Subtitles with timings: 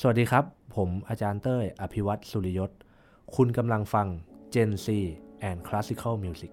[0.00, 0.44] สวัสดีครับ
[0.76, 2.70] ผมอาจารย์เต้ย อภิวัตสุริยศ
[3.34, 4.06] คุณกำลังฟัง
[4.54, 4.86] Gen C
[5.48, 6.50] and Classical Music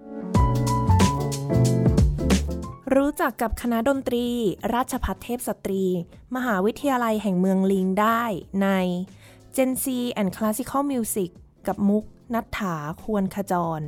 [2.95, 4.25] รู้จักกับคณะดนตรี
[4.73, 5.83] ราชพัฒเทพสตรี
[6.35, 8.23] มหาวิทยาลัยแห่งเมืองลิงได้
[8.61, 8.67] ใน
[9.55, 9.85] Gen C
[10.19, 11.29] and Classical Music
[11.67, 12.03] กับมุก
[12.33, 13.81] นัฐถาควรขจร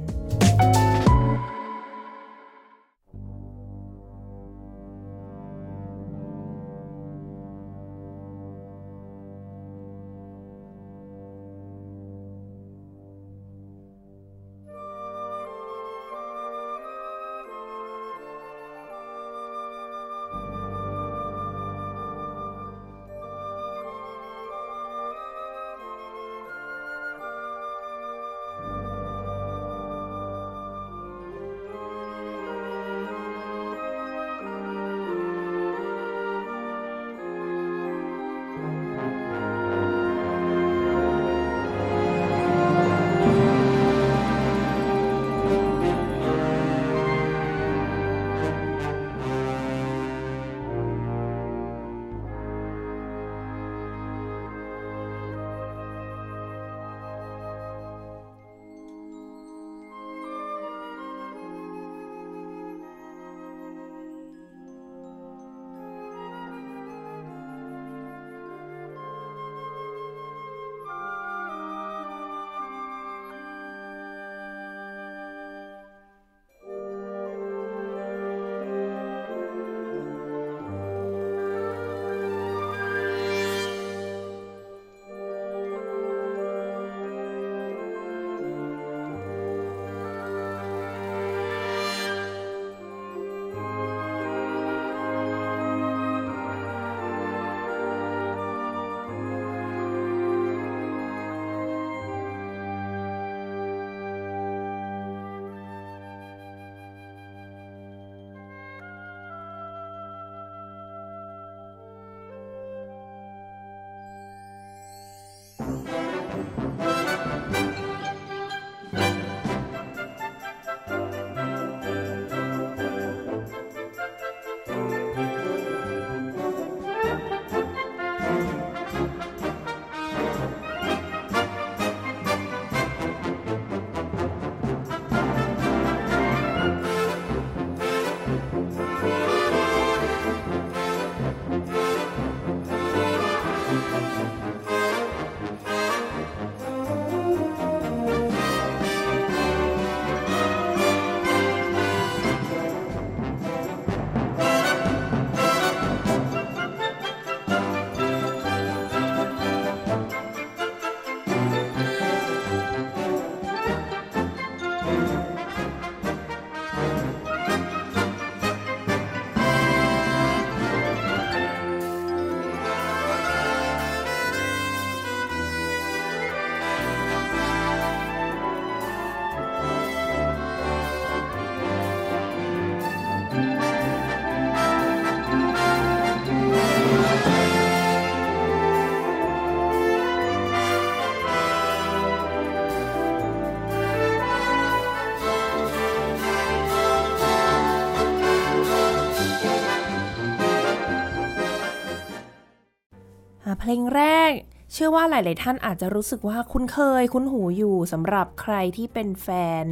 [203.65, 204.31] เพลงแรก
[204.73, 209.29] เชื่อว่าหลาย ๆ ท่านอาจจะรู้สึกว่าคุ้นเคยคุ้นหูอยู่สำหรับใครที่เป็นแฟ
[209.63, 209.65] น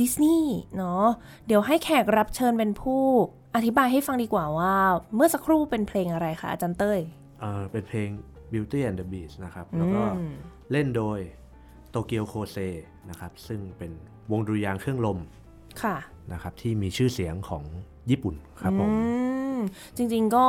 [0.00, 1.06] ดิสนีย์เนาะ
[1.46, 3.02] เดี๋ยวให้แขกรับเชิญเป็นผู้
[3.54, 4.74] อธิบายให้ฟังดีกว่าว่า
[5.14, 7.00] เมื่อสักครู่เป็นเพลงอะไรคะอาจารย์เต้ย
[7.40, 8.08] เอ่อเป็นเพลง
[8.52, 10.02] Beauty and the Beast นะครับ แล้วก็
[10.72, 11.18] เล่นโดย
[11.90, 12.56] โตเกียวโคเซ
[13.10, 13.92] นะครับ ซึ่งเป็น
[14.30, 15.18] วงดุริยางค์เครื่องลม
[15.82, 15.96] ค่ะ
[16.32, 17.64] นะครับที่มีชื่อเสียงของ
[18.10, 18.96] ญี่ปุ่นครับผมอื
[19.56, 19.58] ม
[19.96, 20.46] จริงๆก็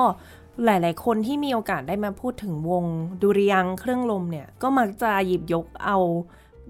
[0.65, 2.85] หลายๆ คนที่มีโอกาสได้มาพูดถึงวง
[3.21, 5.97] ดุริยางค์เครื่องลมเนี่ย ก็มักจะหยิบยกเอา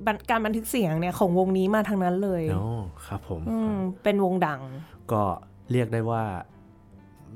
[0.06, 2.66] บันการบันทึกเสียงเนี่ยของวงนี้มาทางนั้นเลยอ๋อ
[3.08, 4.62] ครับผมอืมเป็นวงดัง
[5.12, 5.24] ก็
[5.72, 6.24] เรียกได้ว่า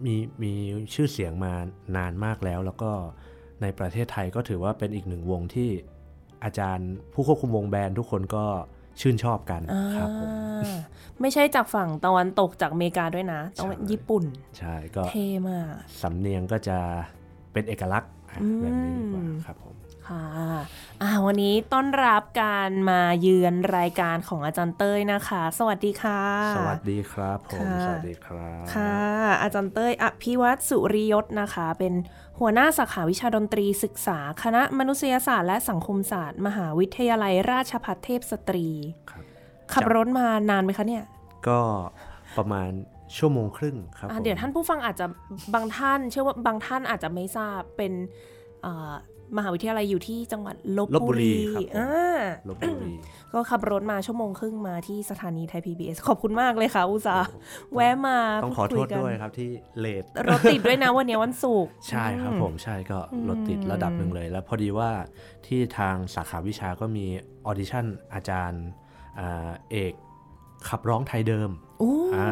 [0.06, 0.54] มีมี
[0.94, 1.54] ชื่อเสียงมา
[1.98, 2.92] นานมากแล้ว แล้วก็
[3.62, 5.70] ในประเทศไทยก็ถือว่าเป็นอีกหนึ่งวงที่
[6.44, 8.46] อาจารย์ผู้ควบคุมวงแบนด์ทุกคนก็
[9.02, 9.62] ชื่นชอบกัน
[9.96, 10.30] ครับผม
[10.64, 10.76] อ่า
[11.22, 14.24] ไม่ใช่จากฝั่งตะวันตกจากอเมริกาด้วยนะต้องเป็นใช่ญี่ปุ่น
[14.58, 15.72] ใช่ก็เท่มาก
[16.02, 16.78] สำเนียงก็จะ
[17.54, 19.76] เป็นเอกลักษณ์อะอืมแบบนี้ดีกว่าครับผม
[20.08, 20.26] ค่ะ
[21.02, 26.22] อ่าวันนี้ต้อนรับการมาเยือนรายการของอาจารย์เต้ยนะคะ สวัสดีค่ะ
[26.58, 28.98] สวัสดีครับผมค่ะสวัสดีครับ ค่ะ
[29.42, 31.94] อาจารย์เต้ยอภิวัตสุริยศนะคะ เป็น
[32.40, 38.68] หัวหน้าสาขาวิชาดนตรีศึกษา คณะมนุษยศาสตร์และสังคมศาสตร์ มหาวิทยาลัยราชภัฏเทพสตรี
[39.12, 39.24] ครับ
[39.74, 41.04] ขับรถมานานไหมคะเนี่ย
[41.48, 41.60] ก็
[42.38, 42.70] ประมาณ
[43.18, 45.06] ชั่วโมงครึ่งครับอะผมเดี๋ยวท่านผู้ฟังอาจจะ
[45.54, 47.94] บางท่าน เชื่อว่าบางท่านอาจจะไม่ทราบเป็น
[48.62, 48.94] เอ่อ
[49.38, 52.20] มหาวิทยาลัยอยู่ที่จังหวัดลบลบบุบุรีรีครับผมอ่า
[52.50, 52.94] ลบบุรี
[53.34, 57.32] ก็ขับรถมาชั่วโมงครึ่งมาที่สถานีไทย PBS ขอบคุณมากเลยค่ะ อุตสาห์
[57.74, 64.92] แวะมาต้องขอโทพูษยกันด้วยครับที่เลทรถติดด้วยนะวันนี้วันศุกร์ใช่ครับผมใช่ก็รถติดระดับหนึ่งเลย แล้วพอดีว่า
[65.48, 67.06] ที่ทางสาขาวิชาก็มี
[67.46, 68.64] ออดิชั่นอาจารย์
[69.20, 69.94] อ่าเอก
[70.70, 72.30] ขับร้องไทยเดิมโอ้อ่า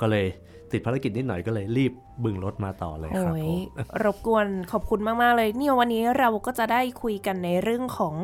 [0.00, 0.26] ก็เลย
[0.72, 1.92] ติดภารกิจนิดหน่อยก็เลยรีบ
[2.24, 8.14] บึงรถมาต่อเลยครับโอ้ยผมรบกวนขอบคุณมาก ๆ เลย เนี่ยวันนี้เราก็จะได้คุยกันในเรื่องของ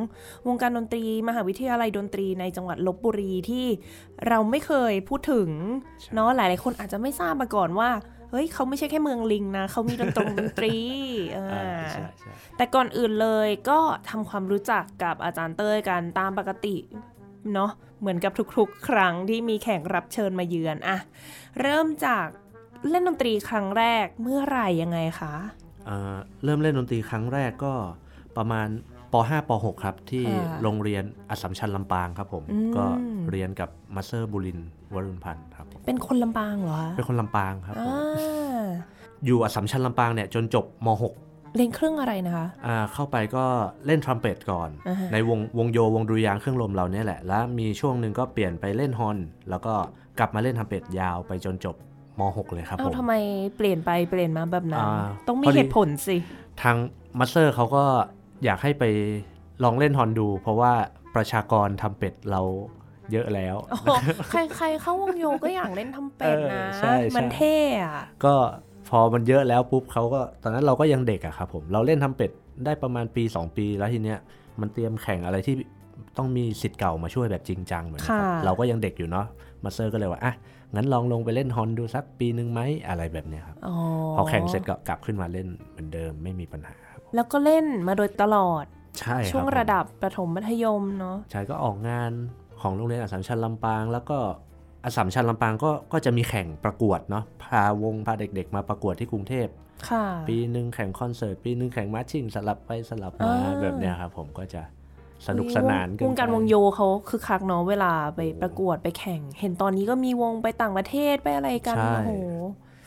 [0.47, 3.67] วงการดนตรี มหาวิทยาลัยดนตรีในจังหวัดลบบุรีที่
[4.29, 5.49] เราไม่เคยพูดถึง
[6.01, 7.91] ใช่เนาะหลาย ๆ คนอาจจะไม่ทราบมาก่อนว่า
[8.31, 10.77] เฮ้ยเขาไม่ใช่แค่เมืองลิงนะเขามีดนตรงดนตรี
[11.37, 13.79] อ่าอ่าใช่ใช่แต่ก่อนอื่นเลยก็
[14.11, 16.77] ทำความรู้จักกับอาจารย์เต้ยกันตามปกติ
[17.53, 17.71] เนาะ
[18.01, 20.99] เหมือนกับทุกๆ ครั้งที่มีแขกรับเชิญมาเยือนอะ
[21.61, 22.27] เริ่มจาก
[22.91, 25.35] เล่นดนตรีครั้งแรกเมื่อไหร่ยังไงคะ
[25.87, 26.15] เอ่อ
[26.45, 27.75] เริ่มเล่นดนตรีครั้งแรกก็
[28.37, 28.69] ประมาณ
[29.13, 32.85] ป .5 ป .6 ครับที่ค่ะโรงเรียนอัสสัมชัญลำปางครับผมอืมก็
[33.31, 38.65] เรียนกับมาสเตอร์บุรินทร์วรุณพันธ์ครับผมเป็นคนลำปางเหรอคะเป็นคนลำปางครับผมอ่า
[39.25, 43.45] อยู่อัสสัมชัญลำปางเนี่ยจนจบม .6 เล่นเครื่องอะไรนะคะอ่าเข้าไปก็
[43.87, 49.19] เล่นทรัมเป็ตก่อนอ่าฮะในวงวงโยวงดุริยางค์เครื่องลมเราเนี่ยแหละ แล้วมีช่วงหนึ่งก็เปลี่ยนไปเล่นฮอร์น
[49.51, 49.75] แล้วก็
[50.19, 51.77] กลับมาเล่นทรัมเป็ตยาวไปจนจบ
[52.19, 53.15] ม .6 เลยครับเอ้าผมทำไม
[53.57, 56.17] เปลี่ยนไปเปลี่ยนมาแบบนั้นอ่าต้องมีพอดีเหตุผลสิ
[56.63, 56.77] ทาง
[57.19, 57.85] มาสเตอร์เขาก็
[58.45, 58.85] อยากให้ไป
[59.65, 60.73] ลองเล่นฮอร์นดู เพราะว่า
[61.15, 62.43] ประชากรทรัมเป็ตเรา
[63.13, 63.87] เยอะแล้วโอ้โห
[64.31, 68.35] ใครใครเข้าวงโยก็อยากเล่นทรัมเป็ตนะเออใช่ใช่มันเท่อะก็
[68.91, 72.31] พอมันเยอะแล้วปุ๊บเขาก็ตอนนั้นเราก็ยังเด็กอะครับผมเราเล่นทรัมเป็ต
[72.65, 74.19] ได้ประมาณปี 2 ปีแล้วทีเนี้ย
[74.61, 75.55] มันเตรียมแข่งอะไรที่
[76.19, 79.27] ต้องมีศิษย์เก่ามาช่วยแบบจริงจังเหมือนนะครับค่ะเราก็ยังเด็กอยู่เนาะ
[79.63, 80.35] มาสเตอร์ก็เลยว่าอะ
[80.75, 83.75] งั้นลองลงไปเล่นฮอร์นดูสักปีหนึ่งไหมอะไรแบบเนี้ยครับอ๋อ
[84.17, 88.65] พอแข่งเสร็จก็กลับขึ้นมาเล่นเหมือนเดิมไม่มีปัญหาครับแล้วก็เล่นมาโดยตลอด
[89.01, 92.11] ใช่ครับช่วงผมระดับประถมมัธยมเนาะใช่ก็ออกงาน
[92.61, 94.19] ของโรงเรียนอัสสัมชัญลำปาง แล้วก็
[94.85, 99.47] อัสสัมชัญลำปางก็ก็จะมีแข่งประกวดเนาะพาวงพาเด็กๆ มาประกวดที่กรุงเทพ
[99.89, 104.63] ค่ะปีหนึ่งแข่งคอนเสิร์ตปีหนึ่งแข่ง marching สลับไปสลับมาอ่าแบบเนี้ยครับผมก็จะ
[105.27, 112.13] สนุกสนานวงการไปวงโยเขาคึกคักเนาะเวลาไปประกวดไปแข่ง เห็นตอนนี้ก็มีวงไปต่างประเทศไปอะไรกันใช่โอ้โห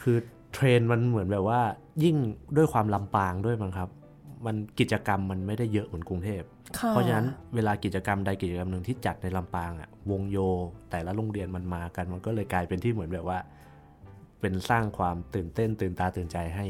[0.01, 0.17] คือ
[0.53, 1.59] เทรนด์มันเหมือนแบบว่า
[2.03, 2.15] ยิ่ง
[2.57, 3.89] ด้วยความลำปางด้วยมั้งครับ
[4.45, 6.41] มันกิจกรรมมันไม่ได้เยอะเหมือนกรุงเทพ
[6.79, 10.37] ค่ะเพราะฉะนั้นเวลากิจกรรมใดกิจกรรมหนึ่งที่จัดในลำปางอะวงโย
[10.91, 13.39] แต่ละโรงเรียนมันมากัน มันก็เลยกลายเป็นที่เหมือนแบบว่า
[14.41, 16.65] เป็นสร้างความตื่นเต้น ตื่นตาตื่นใจให้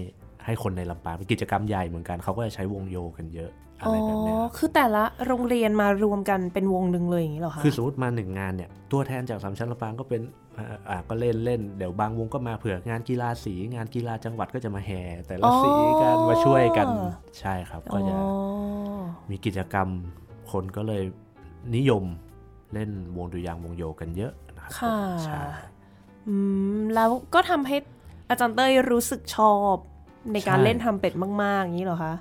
[0.46, 10.47] ให้คนในลำปางเป็นกิจกรรมใหญ่เหมือนกันเขาก็จะใช้วงโยกันเยอะอะอ๋อไรแบบเนี้ยครับคือแต่ละโรงเรียนมารวมกันเป็นวงหนึ่งเลยอย่างนี้เหรอคะคือสมมติมาหนึ่งงานเนี่ยตัวแทนจากสามชั้นลำปางก็เป็นอ่าอ่า
[11.09, 15.71] ก็เล่นเล่นเดี๋ยวบางวงก็มาเผื่องานกีฬาสี งานกีฬาจังหวัดก็จะมาแห่แต่ละสี
[16.01, 16.88] กันมาช่วยกัน
[17.39, 19.88] ใช่ครับ ก็จะอ๋อมีกิจกรรม
[20.51, 21.04] คนก็เลย
[21.75, 22.04] นิยม
[22.74, 25.42] เล่นวงดุริยางค์วงโยกันเยอะนะครับค่ะใช่
[26.27, 26.36] อื
[26.77, 27.77] มแล้วก็ทำให้
[28.30, 29.75] อาจารย์เต้ยรู้สึกชอบ
[30.33, 31.13] ในการเล่นทำเป็ด
[31.44, 32.13] มาก ๆ อย่างนี้เหรอคะ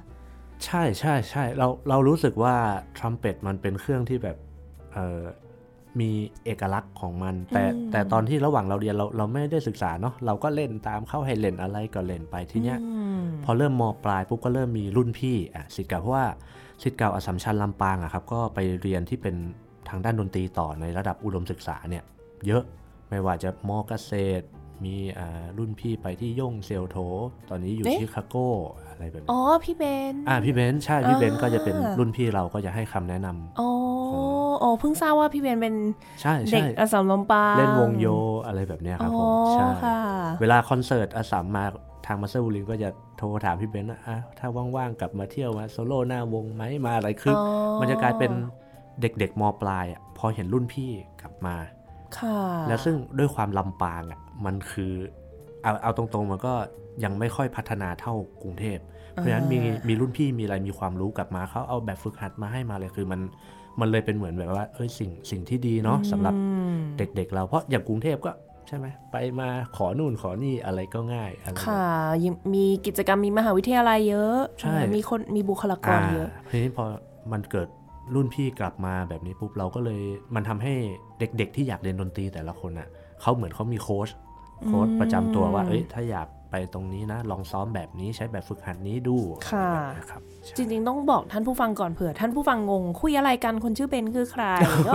[0.65, 2.55] ใช่ใช่ใช่เราเรารู้สึกว่า
[2.97, 4.37] ทรัมเป็ตมันเป็นเครื่องที่แบบ
[4.93, 5.21] เออ
[6.01, 6.11] มี
[6.45, 16.27] เอกลักษณ์ของมัน แต่อืมแต่ตอนที่ระหว่างเราเรียนเราเราไม่ได้ศึกษาเนาะเราก็เล่นตามเข้าให้เล่นอะไรก็เล่นไปทีเนี้ยอืมพอเริ่มมปลายปุ๊บก็เริ่มมีรุ่นพี่อะสิทธิ์เก่าเพราะว่า
[16.83, 19.37] สิทธิ์เก่าอัสสัมชัญลำปางอะครับก็ไปเรียนที่เป็น
[19.89, 22.05] ทางด้านดนตรีต่อในระดับอุดมศึกษาเนี่ย
[22.47, 22.63] เยอะ
[23.11, 24.47] ไม่ว่าจะมเกษตร
[24.85, 26.97] มีอ่ารุ่นพี่ไปที่ย่งเซลโถ
[27.51, 28.37] ตอนนี้อยู่เอ๊ะชิคาโก
[28.97, 33.71] อะไรแบบนี้อ๋อพี่เบนอ่าพี่เบนซ์ใช่พี่เบนซ์อ่าก็จะเป็นรุ่นพี่เราก็จะให้คำแนะนำอ๋อ
[34.63, 35.75] อ๋อเพิ่งทราบว่าพี่เบนซ์เป็น
[36.23, 38.07] ใช่เด็กใช่อัสสัมลำปางเล่นวงโย
[38.47, 39.99] อะไรแบบเนี้ยครับผมอ๋อใช่ค่ะ
[40.41, 41.65] เวลาคอนเสิร์ตอัสสัมมา
[42.07, 42.89] ทางมาสเตอร์บูลินก็จะ
[43.19, 47.41] โทรถามพี่เบนซ์ว่าอะถ้าว่างๆกลับมาเที่ยวมาโซโล่หน้าวงไหมมาอะไรคืออ
[47.75, 48.33] อมันจะกลายเป็น
[49.01, 51.57] เด็กๆมปลายอะพอเห็นรุ่นพี่กลับมา
[52.19, 52.39] ค่ะ
[52.69, 54.93] แล้วซึ่งด้วยความลำปางอะมันคือ
[55.67, 56.55] เอาเอาตรงๆมันก็
[57.05, 58.79] ยังไม่ค่อยพัฒนาเท่ากรุงเทพ
[59.13, 59.59] เพราะฉะนั้นมี
[59.89, 63.21] มีรุ่นพี่มีอะไรมีความรู้กลับมาเขาเอาแบบฝึกหัดมาให้มาเลยคือมัน
[63.81, 66.45] มันเลยเป็นเหมือนแบบว่าเอ้ยสิ่งสิ่งที่ดีเนาะสำหรับอื
[66.77, 68.31] มเด็กๆเราเพราะอย่างกรุงเทพก็
[68.69, 71.85] ใช่ไหมไปมาขอนู่นขอนี่อะไรก็ง่ายอะไรค่ะ
[72.25, 76.85] ยังมีกิจกรรมมีมหาวิทยาลัยเยอะใช่มีคนมีบุคลากรเยอะาทีนี้พอ
[77.33, 77.69] มันเกิด
[78.15, 80.03] รุ่นพี่กลับมาแบบนี้ปุ๊บเราก็เลย
[80.35, 80.73] มันทำให้
[81.19, 82.89] เด็กๆที่อยากเรียนดนตรีแต่ละคนอะ
[83.21, 84.09] เขาเหมือนเขามีโค้ช
[84.65, 89.17] โค้ชประจำตัวว่า เอ้ย ถ้าอยากไปตรงนี้นะ ลองซ้อมแบบนี้ใช้แบบฝึกหัดนี้ดู
[89.51, 94.45] ค่ะอะไรแบบนี้ครับใช่จริงๆ ต้องบอกท่านผู้ฟังก่อนเผื่อ ท่านผู้ฟังงง คุยอะไรกันคนชื่อเบนคือใคร
[94.89, 94.93] ก็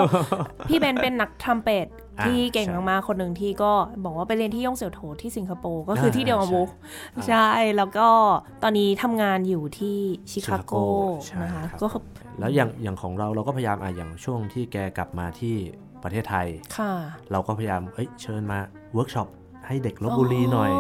[0.68, 1.88] พี่เบนเป็นนักทรัมเป็ต
[2.20, 3.72] อ่าที่เก่งใช่มากๆคนหนึ่งที่ก็
[4.04, 6.70] บอกว่าไปเรียนที่ย่งเสี่ยวโถที่สิงคโปร์ก็คือที่อ่าเดียวกับใช่บุ๊ก
[7.16, 8.08] อ่าใช่แล้วก็
[8.64, 9.98] ตอนนี้ทำงานอยู่ที่
[10.32, 10.74] ชิคาโก
[11.26, 12.02] ใช่นะคะรับก็คือ
[12.40, 15.56] แล้วอย่างอย่างของเราเราก็พยายามอะอย่างช่วงที่แกกลับมาที่
[16.04, 16.94] ประเทศไทยค่ะ
[17.32, 18.60] เราก็พยายามเอ้ยเชิญมา
[18.94, 19.28] เวิร์กช็อป
[19.72, 20.72] ให้เด็กลพบุรีหน่อย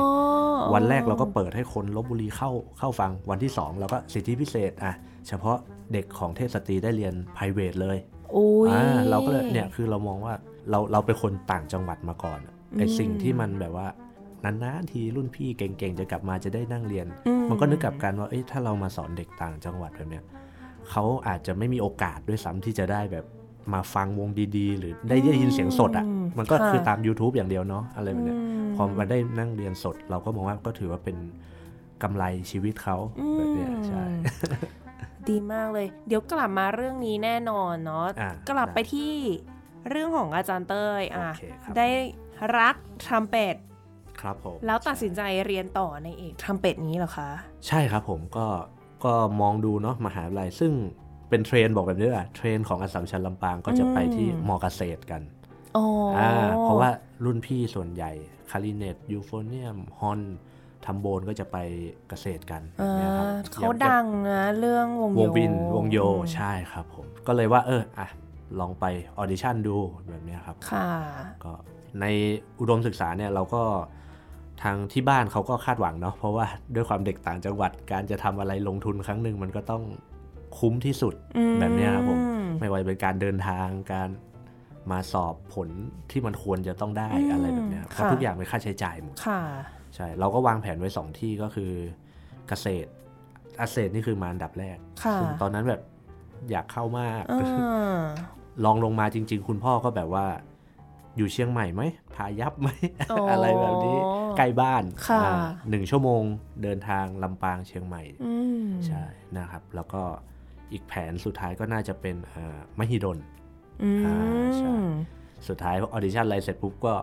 [0.73, 4.93] วันแรกเราก็เปิดให้คนลพบุรีเข้าเข้าฟังวันที่ 2 เราก็สิทธิพิเศษอะ
[5.27, 5.57] เฉพาะ
[5.93, 7.97] เด็กของเทพสตรีได้เรียน p r i v a t เลย
[8.35, 10.33] อุ้ยอ่าเราก็เลยเนี่ยคือเรามองว่า
[10.69, 13.87] เราเราเป็นคนต่างจังหวัดมาก่อนอะไออืมสิ่งที่มันแบบว่า
[14.43, 20.23] นานๆทีรุ่นพี่เก่งๆจะกลับมาจะได้นั่งเรียนอืมันก็นึกกลับกันว่าเอ้ยถ้าเรามาสอนเด็กต่างจังหวัดแบบเนี้ย
[20.89, 23.25] เขาอาจจะไม่มีโอกาสด้วยซ้ำที่จะได้แบบ
[23.73, 31.17] มาฟังวงดีๆ หรือได้ได้ยินเสียงสดอะอืมมันก็ค่ะคือตาม YouTube อย่างเดียวเนาะอะไรแบบเนี้ยมพอมาได้นั่งเรียนสด เราก็มองว่าก็ถือว่าเป็น
[32.03, 32.97] กำไรชีวิตเขา
[33.37, 34.71] แบบเนี้ยใช่อืม
[35.29, 39.13] ดีมากเลย เดี๋ยวกลับมาเรื่องนี้แน่นอนเนาะอะกลับไปได้ที่
[39.89, 41.87] เรื่องของอาจารย์เต้ยอะโอเคครับได้
[42.57, 42.75] รัก
[43.05, 43.55] ทรัมเป็ต
[44.21, 47.29] ครับผมแล้วตัดสินใจเรียนต่อในเอกทรัมเป็ตนี้เหรอคะ
[47.67, 48.47] ใช่ครับผมก็
[49.03, 50.73] ก็มองดูเนาะมหาวิทยาลัยซึ่ง
[51.31, 55.21] เป็นเทรนด์บอกแบบนี้แหละเทรนด์ของอัสสัมชัญลำปางก็จะไปที่อืมมอเกษตรกัน
[55.77, 55.85] อ๋อ
[56.17, 56.31] อ่า
[56.63, 56.89] เพราะว่า
[57.25, 58.11] รุ่นพี่ส่วนใหญ่
[58.49, 60.21] คลาริเน็ตยูโฟเนียมฮอร์น
[60.85, 61.57] ทรอมโบนก็จะไป
[62.09, 68.07] เกษตรกันอ่านี่ยครับเขาดังนะเรื่องวงโยวง wind วงโยอืมใช่ครับผม ก็เลยว่าเอออะ
[68.59, 68.85] ลองไป
[69.17, 69.75] audition ดู
[70.09, 70.87] แบบเนี้ยครับค่ะ
[71.43, 71.53] ก็
[72.01, 72.05] ใน
[72.59, 73.63] อุดมศึกษาเนี่ยเราก็
[74.63, 76.45] ทางที่บ้านเขาก็คาดหวังเนาะเพราะว่า
[76.75, 79.83] ด้วยความเด็กต่างจังหวัดการจะทำอะไรลงทุนครั้งหนึ่งมันก็ต้อง
[80.59, 82.19] คุ้มที่สุดอืมแบบเนี้ยครับผม
[82.59, 84.09] ไม่ว่าจะเป็นการเดินทางการ
[84.91, 85.69] มาสอบผล
[86.11, 89.41] ที่มันควรจะต้องได้อืมอะไรแบบเนี้ยเพราะค่ะทุกอย่างเป็นค่าใช้จ่ายหมดค่ะ
[89.95, 91.71] ใช่เราก็วางแผนไว้สองที่ก็คือ
[92.47, 92.89] เกษตร
[93.57, 95.81] เกษตรนี่คือมาอันดับแรกค่ะซึ่งตอนนั้นแบบ
[96.51, 98.01] อยากเข้ามากอ่า
[98.65, 100.25] ลองลงมาจริง ๆ คุณพ่อก็แบบว่า
[101.17, 101.81] อยู่เชียงใหม่ไหม
[102.15, 102.69] พายับไหม
[103.31, 103.97] อะไรแบบนี้
[104.37, 105.31] ใกล้บ้านค่ะอ่า
[105.69, 106.23] หนึ่งชั่วโมง
[106.63, 108.33] เดินทางลำปางเชียงใหม่อื
[108.65, 109.03] มใช่
[109.37, 110.01] นะครับ แล้วก็
[110.71, 113.17] อีกแผนสุดท้ายก็น่าจะเป็นอ่ามหิดล
[113.83, 114.15] อือ่า
[114.57, 114.87] ใช่ม
[115.47, 116.93] สุดท้ายพอ audition อะไรเสร็จปุ๊บก็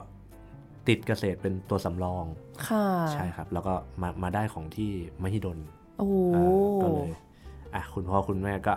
[0.89, 2.25] ติดเกษตรเป็นตัวสำรอง
[2.69, 4.91] ค่ะ ใช่ครับ แล้วก็มามาได้ของที่
[5.23, 5.59] มหิดล
[5.99, 6.45] โอ้โหอ่า
[6.83, 7.11] ก็เลย
[7.75, 8.75] อะคุณพ่อคุณแม่ก็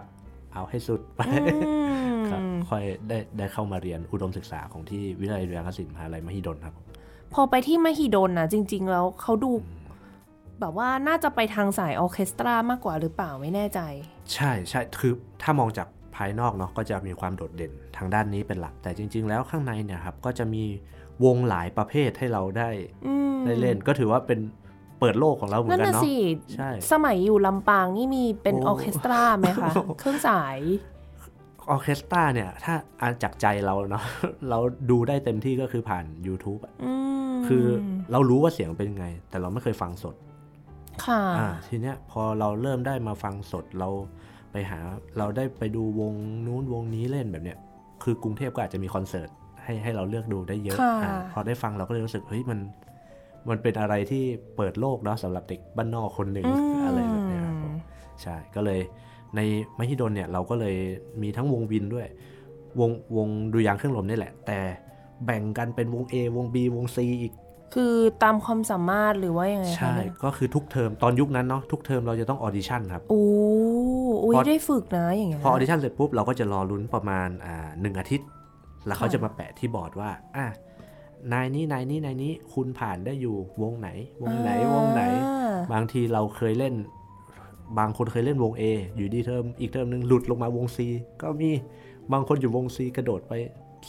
[0.53, 1.21] เอาให้สุดไป
[1.67, 1.71] อื
[2.13, 6.85] มครับค่อยได้ได้เข้ามาเรียนอุดมศึกษาของที่วิทยาลัยเรียนศิลป์มหาลัยมหิดลครับผม
[7.33, 9.51] พอไปที่มหิดลนะจริง ๆ แล้วเขาดู
[10.59, 13.79] แบบว่าน่าจะไปทางสายออร์เคสตรามากกว่าหรือเปล่าไม่แน่ใจ
[14.35, 20.63] ใช่ใช่คือถ้ามองจากภายนอกเนาะก็จะมีความโดดเด่นทางด้านนี้เป็นหลัก แต่จริง ๆ แล้วข้างในเนี่ยครับก็จะมี
[21.25, 22.69] วงหลายประเภทให้เราได้
[23.07, 24.39] อืมได้เล่นก็ถือว่าเป็น
[24.99, 26.15] เปิดโลกของเราเหมือนั่นนกันน่ะเนาะสิ
[26.55, 30.57] ใช่สมัยอยู่ลำปางนี่มีเป็นโอ้ออร์เคสตราไหมคะ เครื่องสาย
[31.69, 34.03] ออร์เคสตราเนี่ย ถ้าอาจากใจเราเนาะ
[34.49, 34.59] เรา
[34.91, 36.93] ดูได้เต็มที่ก็คือผ่าน YouTube อะอื
[37.31, 37.65] มคือ
[38.11, 40.15] เรารู้ว่าเสียงเป็นไง แต่เราไม่เคยฟังสด
[41.05, 43.89] ค่ะอ่าทีเนี้ยพอเราเริ่มได้มาฟังสดเรา
[44.51, 44.79] ไปหา
[45.17, 46.13] เราได้ไปดูวง
[46.45, 47.57] นู้นวงนี้เล่นแบบเนี้ย
[48.03, 49.29] คือกรุงเทพก็อาจจะมีคอนเสิร์ต
[49.63, 52.59] ให้ให้เราเลือกดูได้เยอะค่ะอ่าพอได้ฟังเราก็เลยรู้สึกเฮ้ยมัน
[53.49, 54.23] มันเป็นอะไรที่
[54.57, 57.75] เปิดโลกเนาะสำหรับเด็กบ้านนอกคนหนึ่งอืมอะไรแบบเนี้ยครับผม
[58.21, 58.79] ใช่ก็เลย
[59.35, 59.39] ใน
[59.77, 60.75] มหิดลเนี่ยเราก็เลย
[61.21, 62.07] มีทั้งวง wind ด้วย
[62.79, 64.59] วงวงดุริยางค์เครื่องลมนี่แหละ แต่
[65.25, 67.33] แบ่งกันเป็นวง A วง B วง C อีก
[67.73, 67.93] คือ
[68.23, 78.27] ตามความสามารถหรือว่ายังไงคะใช่เนี่ยก็คือทุกเทอมตอนยุคนั้นเนาะทุกเทอมเราจะต้อง audition ครับโอ้อุ้ยพอได้ฝึกนะอย่างเงี้ยพอ audition เสร็จปุ๊บเราก็จะรอลุ้นประมาณอ่าหนึ่งอาทิตย์
[78.85, 80.45] แล้วเขาค่ะจะมาแปะที่บอร์ดว่าอะ
[81.33, 83.89] นายนี้นายนี้นายนี้คุณผ่านได้อยู่วงไหน
[84.23, 86.75] วงไหนวงไหนอ่าบางทีเราเคยเล่น
[87.79, 88.63] บางคนเคยเล่นวง A
[88.95, 90.77] อยู่ดีเทอมอีกเทอมหนึ่งหลุดลงมาวง C
[91.21, 91.49] ก็มี
[92.11, 93.33] บางคนอยู่วง C กระโดดไป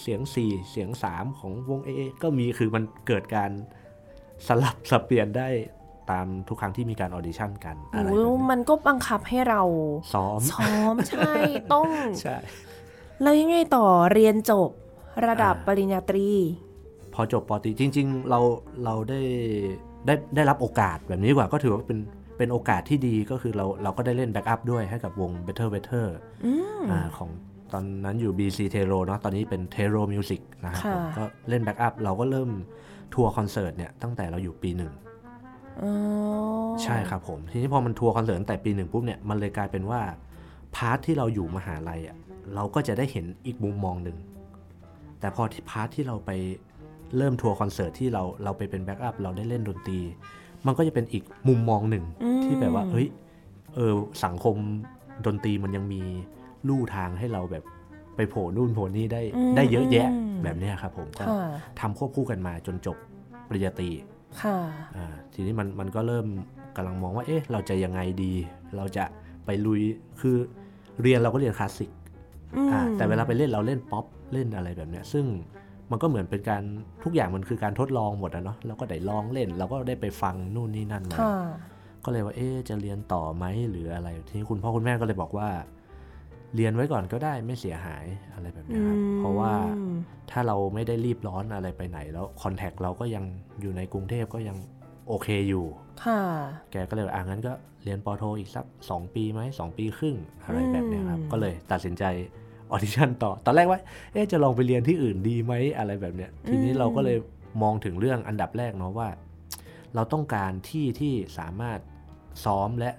[0.01, 1.91] เสียง 4 เสียง 3 ของวง A
[2.23, 3.51] ก็มีคือมันเกิดการ
[4.47, 5.49] สลับสับเปลี่ยนได้
[6.13, 9.63] ตามทุกครั้งที่มีการ audition กันอะไรโอ้แบบนี้มันก็บังคับให้เรา
[10.15, 11.33] ซ้อม ซ้อม ใช่
[11.73, 11.89] ต้อง
[12.23, 12.37] ใช่
[13.23, 14.71] แล้วยังไงต่อเรียนจบ
[15.27, 16.29] ระดับอ่าปริญญาตรี
[17.15, 18.41] พอจบปอตรีจริง ๆ เรา
[18.85, 19.21] เราได้
[20.07, 21.99] ได้ได้รับโอกาสแบบนี้ดีกว่าก็ถือว่าเป็น
[22.39, 26.07] เป็นโอกาสที่ดีก็คือเราเราก็ได้เล่น backup ด้วยให้กับวง Better Weather
[26.45, 27.31] อืมอ่าของ
[27.73, 32.51] ตอนนั้นอยู่ BC t e r o เนาะตอนนี้เป็น t e r o Music นะครับค่ะผมก็เล่น backup เราก็เริ่ม
[33.15, 35.12] ทัวร์คอนเสิร์ตเนี่ยตั้งแต่เราอยู่ปีหนึ่งอ๋อ
[36.83, 40.01] ใช่ครับผมทีนี้พอมันทัวร์คอนเสิร์ตตั้งแต่ปีหนึ่งปุ๊บเนี่ยมันเลยกลายเป็นว่า
[40.77, 42.17] part ที่เราอยู่มหาลัยอะ
[42.55, 44.17] เราก็จะได้เห็นอีกมุมมองหนึ่ง
[45.21, 46.31] แต่พอที่ part ที่เราไป
[47.17, 50.01] เริ่มทัวร์คอนเสิร์ตที่เราเราไปเป็น backup เราได้เล่นดนตรี
[50.67, 53.09] มันก็จะเป็นอีกมุมมองหนึ่งอืมที่แบบว่าเฮ้ย
[53.75, 53.93] เออ
[54.25, 54.57] สังคม
[55.27, 56.03] ดนตรีมันยังมี
[56.69, 57.65] ลู่ทางให้เราแบบ
[58.17, 61.49] ไปโผล่นู่นโผล่นี่ได้อืมได้เยอะแยะอืมแบบเนี้ยครับผมก็ค่ะ
[61.81, 62.97] ทำควบคู่กันมาจนจบ
[63.49, 63.91] ปริญญาตรี
[64.43, 64.59] ค่ะ
[64.97, 66.27] อ่าทีนี้มันมันก็เริ่ม
[66.77, 68.33] กำลังมองว่า เอ๊ะ เราจะยังไงดี
[68.77, 69.05] เราจะ
[69.47, 69.81] ไปลุย
[70.21, 70.37] คือ
[71.03, 71.91] เรียนเราก็เรียนคลาสสิก
[72.57, 75.25] อืมอ่าแต่เวลาไปเล่นเราเล่นป๊อปเล่นอะไรแบบเนี้ย ซึ่ง
[75.91, 76.63] มันก็เหมือนเป็นการ
[77.05, 81.35] ทุกอย่างมันคือการทดลองหมดอะเนาะเราก็ได้ลองเล่น เราก็ได้ไปฟังนู่นนี่นั่นมาค่ะ
[82.05, 85.49] ก็เลยว่าเอ๊ะจะเรียนต่อไหมหรืออะไรทีนี้คุณพ่อคุณแม่ก็เลยบอกว่า
[86.57, 88.05] เรียนไว้ก่อนก็ได้ไม่เสียหาย
[88.35, 89.97] อะไรแบบเนี้ยครับ เพราะว่าอืม
[90.31, 93.25] ถ้าเราไม่ได้รีบร้อนอะไรไปไหนแล้วคอนแทคเราก็ยัง
[93.61, 94.57] อยู่ในกรุงเทพก็ยัง
[95.09, 95.65] โอเคอยู่
[96.05, 96.21] ค่ะ
[96.73, 97.53] แกก็เลยบอกอ่างั้นก็
[97.85, 102.05] เรียนปอโทอีกสัก 2 ปีไหมสองปีครึ่งอะไรแบบเนี้ยครับอืมก็เลยตัดสินใจ
[102.71, 103.81] ออดิชั่นต่อ ตอนแรกว่า
[104.13, 107.19] เอ๊ะจะลองไปเรียนที่อื่นดีไหมอะไรแบบเนี้ย ทีนี้เราก็เลย
[107.63, 109.09] มองถึงเรื่องอันดับแรกเนาะว่า
[109.95, 111.79] เราต้องการที่ที่สามารถ
[112.45, 112.91] ซ้อมและ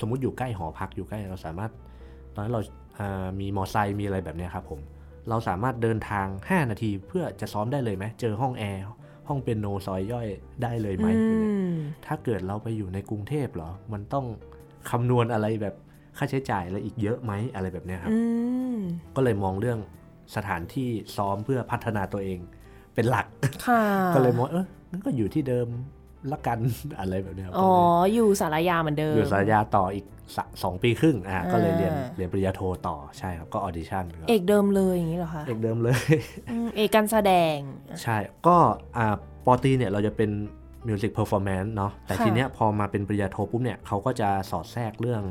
[0.00, 1.70] สมมุติอยู่ใกล้หอพักอยู่ใกล้เราสามารถ
[2.34, 2.60] ตอนนั้นเรา
[2.98, 4.80] อ่ามีมอไซค์มีอะไรแบบเนี้ยครับผม
[5.28, 8.82] เราสามารถเดินทาง 5 นาทีเพื่อจะซ้อมได้เลยไหม เจอห้องแอร์
[9.28, 10.26] ห้องเปียโนซอยย่อย
[10.62, 11.36] ได้เลยไหมอื
[11.74, 14.26] มถ้าเกิดเราไปอยู่ในกรุงเทพเหรอ มันต้อง
[14.90, 15.74] คำนวณอะไรแบบ
[16.18, 18.18] ค่าใช้จ่ายอะไรอีกเยอะไหมอะไรแบบเนี้ยครับอื
[18.74, 18.76] ม
[19.16, 19.78] ก็เลยมองเรื่อง
[20.36, 22.38] สถานที่ซ้อมเพื่อพัฒนาตัวเอง
[22.94, 23.26] เป็นหลัก
[23.66, 23.82] ค่ะ
[24.14, 25.66] ก็เลยมองเอองั้นก็อยู่ที่เดิม
[26.32, 26.58] ละกัน
[27.00, 27.72] อะไรแบบเนี้ยครับอ๋อ
[28.14, 30.04] อยู่ศาลายาเหมือนเดิม อยู่ศาลายาต่ออีก
[30.36, 35.96] สะสองปีครึ่งอะก็เลยเรียนอ่าเรียนปริญญาโทต่อใช่ครับก็ออดิชั่นครับเอกเดิมเลยอย่างนี้เหรอคะเอกเดิมเลย
[36.50, 37.56] อืมเอกการแสดง
[38.02, 38.56] ใช่ก็
[38.96, 39.14] อ่า
[39.46, 40.30] ปอตรีเนี่ยเราจะเป็น
[40.88, 45.22] music performance เนาะแต่ค่ะทีเนี้ยพอมาเป็นปริญญาโทปุ๊บเนี่ยเขาก็จะสอดแทรกเรื่อง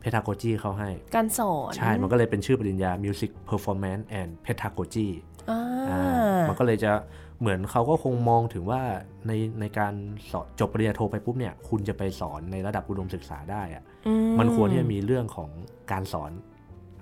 [0.00, 5.08] pedagogy เข้าให้ การสอน ใช่ มันก็เลยเป็นชื่อปริญญา Music Performance and Pedagogy
[5.50, 6.92] อ่าอ่ามันก็เลยจะ
[7.40, 8.82] เหมือนเขาก็คงมองถึงว่า
[9.26, 9.94] ในในการ
[10.30, 15.50] สอนจบปริญญาโทไปปุ๊บเนี่ย คุณจะไปสอนในระดับอุดมศึกษาได้อะอืมันควรที่จะมีเรื่องของ
[15.92, 16.30] การสอน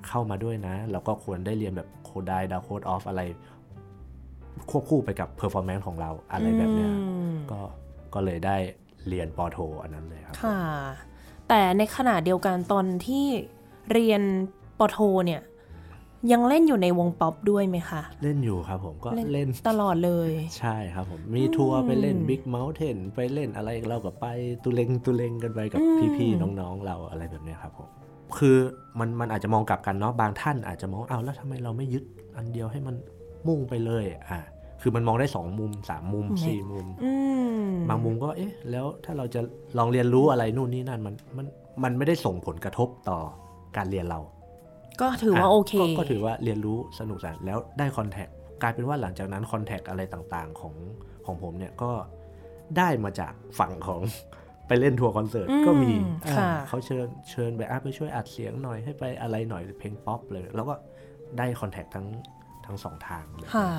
[0.08, 3.22] เข้ามาด้วยนะ แล้วก็ควรได้เรียนแบบ Kodály Dalcroze Orff อะไร
[4.70, 7.60] ควบคู่ไปกับ performance ของเราอะไรแบบเนี้ยอืมก็
[8.14, 8.56] ก็เลยได้
[9.08, 10.60] เรียนปอโท อันนั้นเลยครับค่ะ
[11.48, 13.26] แต่ในขณะเดียวกันตอนที่
[13.92, 14.22] เรียน
[14.78, 15.40] ปอโทเนี่ย
[16.32, 24.26] ยังเล่นอยู่ในวงป๊อปด้วยไหมคะ เล่นอยู่ครับผมก็เล่นตลอดเลย ใช่ครับผม มีทัวร์ไปเล่นบิ๊กเม t เทนไปเล่นอะไรเราก็ไป
[24.64, 27.88] ตุเลงตุเลงกันไปกับอืมพี่ๆน้องๆเราอะไรแบบเนี้ยครับผม
[28.38, 28.56] คือ
[28.98, 32.04] มันมันอาจจะมองกลับกันเนาะบางท่านอาจจะมองอ้าวแล้วทำไมเราไม่ยึด
[32.36, 32.94] อันเดียวให้มัน
[33.46, 34.40] มุ่งไปเลยอะ
[34.82, 37.12] คือมันมองได้สองมุมสามมุมสี่มุมอื
[37.62, 39.40] มบางมุมก็เอ๊ะ แล้วถ้าเราจะ
[39.78, 41.46] ลองเรียนรู้อะไรนู่นนี่นั่นมันมัน
[41.82, 43.18] มันไม่ได้ส่งผลกระทบต่อ
[43.76, 44.20] การเรียนเรา
[45.00, 48.28] ก็ถือว่าะโอเคก็ก็ถือว่าเรียนรู้สนุกสนานแล้วได้ contact
[48.62, 50.74] กลายเป็นว่าหลังจากนั้น contact อะไรต่างๆของ
[51.26, 51.90] ของผมเนี่ยก็
[52.78, 54.00] ได้มาจากฝั่งของ
[54.68, 55.92] ไปเล่นทัวร์คอนเสิร์ตอืมก็มี
[56.24, 60.74] ค่ะอ่าเขาเชิญเชิญไปอะไปช่วยอัดเสียงหน่อยให้ไปอะไรหน่อยเพลงป๊อปเลย แล้วก็
[61.38, 62.06] ได้ contact ทั้ง
[62.66, 63.70] ทั้งสองทางเลยค่ะ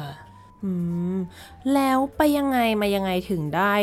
[0.64, 0.72] อื
[1.16, 1.18] ม
[1.74, 3.74] แล้วไปยังไงมายังไงถึงได้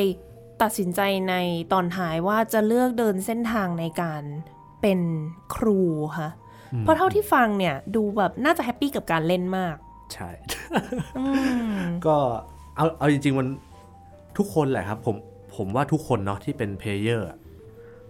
[0.62, 1.34] ตัดสินใจใน
[1.72, 4.22] ตอนท้ายว่าจะเลือกเดินเส้นทางในการ
[4.82, 5.00] เป็น
[5.54, 5.80] ครู
[6.18, 6.28] คะ
[6.82, 9.76] เพราะเท่าที่ฟังเนี่ยดูแบบน่าจะแฮปปี้กับการเล่นมาก
[10.14, 10.28] ใช่
[11.18, 11.24] อื
[11.80, 12.16] มก็
[12.76, 13.46] เอาเอาจริงๆมัน
[14.38, 15.16] ทุกคนแหละครับผม
[15.56, 17.28] ผมว่าทุกคนเนาะที่เป็น player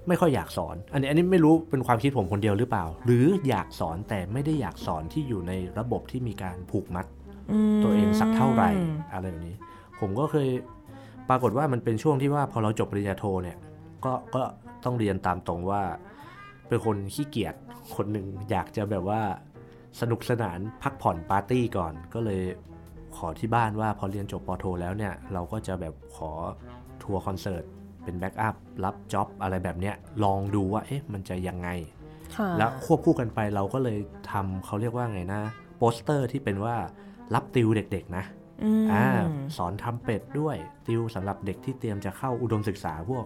[0.08, 7.06] ไม่ค่อยอยากสอน อันนี้อันนี้ไม่รู้เป็นความคิดผมคนเดียวหรือเปล่า หรืออยากสอนแต่ไม่ได้อยากสอนที่อยู่ในระบบที่มีการผูกมัด
[7.82, 8.70] ตัวเองสักเท่าไหร่
[9.12, 9.56] อะไรแบบนี้
[10.00, 10.48] ผมก็เคย
[11.28, 13.56] ปรากฏว่ามันเป็นช่วงที่ว่าพอเราจบปริญญาโทเนี่ย
[14.04, 14.42] ก็ก็
[14.84, 15.82] ต้องเรียนตามตรงว่า
[16.68, 17.54] เป็นคนขี้เกียจ
[17.96, 19.22] คนหนึ่งอยากจะแบบว่า
[20.00, 22.42] สนุกสนานพักผ่อนปาร์ตี้ก่อน ก็เลย
[23.16, 26.30] ขอที่บ้านว่าพอเรียนจบปอโทแล้วเนี่ย เราก็จะแบบขอ
[27.02, 27.64] ทัวร์คอนเสิร์ต
[28.04, 28.54] เป็น backup
[28.84, 31.68] รับ job อะไรแบบเนี้ยลองดูว่าเอ๊ะมันจะยังไง
[32.36, 33.98] ค่ะแล้วควบคู่กันไปเราก็เลย
[34.30, 35.40] ทำเขาเรียกว่าไงนะ
[35.78, 36.74] โปสเตอร์ที่เป็นว่า
[37.34, 38.24] รับติวเด็กๆนะ
[38.64, 39.06] อืมอ่า
[39.56, 43.24] สอนทรัมเป็ตด้วยติวสำหรับเด็กที่เตรียมจะเข้าอุดมศึกษาพวก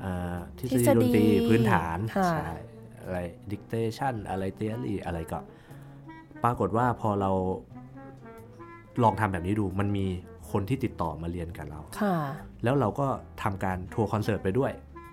[0.00, 2.50] เอ่อทฤษฎีดนตรีพื้นฐานค่ะใช่
[3.04, 5.38] อะไร dictation อะไร theory อะไรก็
[6.44, 7.30] ปรากฏว่าพอเรา
[9.02, 10.06] ลองทำแบบนี้ดูมันมี
[10.50, 12.16] คนที่ติดต่อมาเรียนกับเราค่ะ
[12.64, 13.06] แล้วเราก็
[13.42, 14.72] ทำการทัวร์คอนเสิร์ตไปด้วย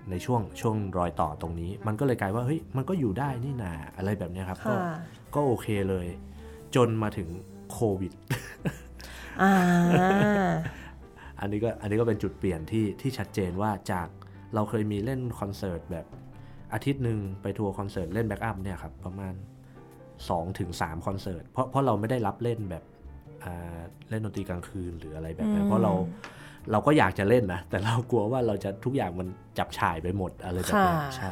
[0.10, 4.96] ในช่วงช่วงรอยต่อตรงนี้ มันก็เลยกลายว่าเฮ้ยมันก็อยู่ได้นี่นาอะไรแบบเนี้ยครับ ก็ค่ะ
[5.36, 6.08] ก็โอเคเลย
[6.76, 7.28] จนมาถึง
[7.72, 8.14] โควิด
[9.42, 9.54] อ่า
[11.40, 14.08] อันนี้ก็อันนี้ก็เป็นจุดเปลี่ยนที่ที่ชัดเจนว่าจาก
[14.56, 16.06] เราเคยมีเล่นคอนเสิร์ตแบบ
[16.74, 19.34] อาทิตย์หนึ่งไปทัวร์คอนเสิร์ตเล่น backup เนี่ยครับประมาณ
[19.96, 20.70] 2-3ถึง
[21.08, 22.84] คอนเสิร์ตเพราะเพราะเราไม่ได้รับเล่นแบบ
[23.44, 23.80] อ่า
[24.10, 25.94] เล่นดนตรีกลางคืนหรืออะไรแบบนั้นเพราะเรา
[26.72, 31.32] เราก็อยากจะเล่นนะ แต่เรากลัวว่าเราจะทุกอย่างมันจับฉ่ายไปหมดอะไรแบบนี้ค่ะใช่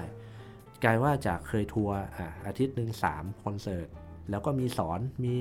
[0.84, 3.88] กลายว่าจากเคยทัวร์อะอาทิตย์หนึ่งสามคอนเสิร์ต
[4.30, 5.34] แล้วก็มีสอนมี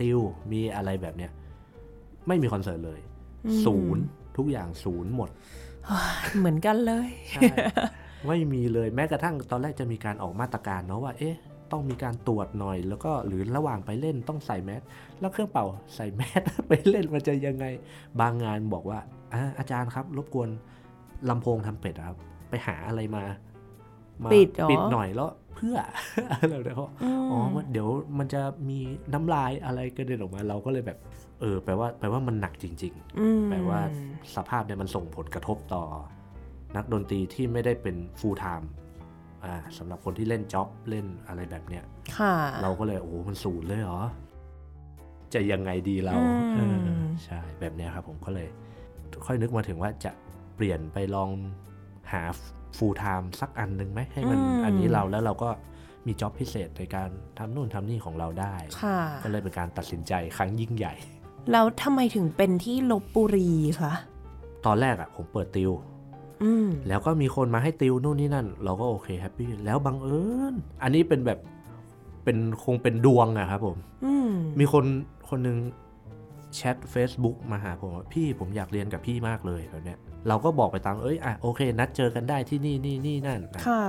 [0.00, 0.18] ติว
[0.52, 1.32] มีอะไรแบบเนี้ย
[2.28, 3.00] ไม่มีคอนเสิร์ตเลย
[3.64, 4.02] ศูนย์
[4.36, 5.30] ทุกอย่างศูนย์หมด
[6.38, 7.42] เหมือนกันเลยใช่
[8.26, 11.36] ไม่มีเลยแม้กระทั่งตอนแรกจะมีการออกมาตรการเนาะว่าเอ๊ะ
[11.72, 14.82] ต้องมีการตรวจหน่อย แล้วก็หรือระหว่างไปเล่นต้องใส่แมส
[15.20, 17.66] แล้วเครื่องเป่าใส่แมสไปเล่นมันจะยังไง
[18.20, 18.98] บางงานบอกว่า
[19.32, 20.48] อาอาจารย์ครับ รบกวน
[21.30, 22.16] ลำโพงทำเป็ดอะครับ
[22.50, 23.24] ไปหาอะไรมา
[24.24, 25.76] มาปิดเหรอปิดหน่อยแล้วเพื่อ
[26.30, 28.78] อะไรแบบนี้เขาอืมอ๋อมันเดี๋ยวมันจะมี
[29.12, 30.98] น้ำลายอะไรกระเด็นออกมาเราก็เลยแบบ
[31.40, 33.80] เออ แปลว่าแปลว่ามันหนักจริงๆอืมแปลว่า
[34.36, 35.84] สภาพเนี่ยมันส่งผลกระทบต่อ
[36.76, 38.66] นักดนตรีที่ไม่ได้เป็น full time
[39.44, 41.84] อ่าสำหรับคนที่เล่นจ็อบเล่นอะไรแบบเนี้ย
[42.18, 44.00] ค่ะเราก็เลยโอ้โหมันศูนย์เลยเหรอ
[45.34, 46.60] จะยังไงดีเราอืมเอ
[47.02, 48.48] อใช่แบบเนี้ยครับผมก็เลย
[49.26, 50.10] ค่อยนึกมาถึงว่าจะ
[50.56, 51.30] เปลี่ยนไปลอง
[52.12, 52.22] หา
[52.76, 55.50] full time สักอันหนึ่งไหมให้มันอันนี้เราแล้วเราก็
[56.06, 60.94] มีจ็อบพิเศษในการทำนู่นทำนี่ของเราได้ค่ะก็เลยเป็นการตัดสินใจครั้งยิ่งใหญ่
[61.52, 63.92] แล้วทำไมถึงเป็นที่ลบบุรีคะ
[64.66, 65.89] ตอนแรกอะผมเปิดติวอืม
[66.88, 70.20] แล้วก็มีคนมาให้ติวนู่นนี่นั่น เราก็โอเคแฮปปี้แล้วบังเอิ
[70.52, 71.38] ญอันนี้เป็นแบบ
[72.24, 74.84] เป็นคงเป็นดวงอะครับผมอืมมีคน
[75.28, 75.58] คนหนึ่ง
[76.56, 79.98] แชท Facebook มาหาผมว่าพี่ผมอยากเรียนกับพี่มากเลยแบบเนี้ย
[80.28, 83.82] เราก็บอกไปตามเอ้ยอะโอเค นัดเจอกันได้ที่นี่นี่นี่นั่นนะค่ะ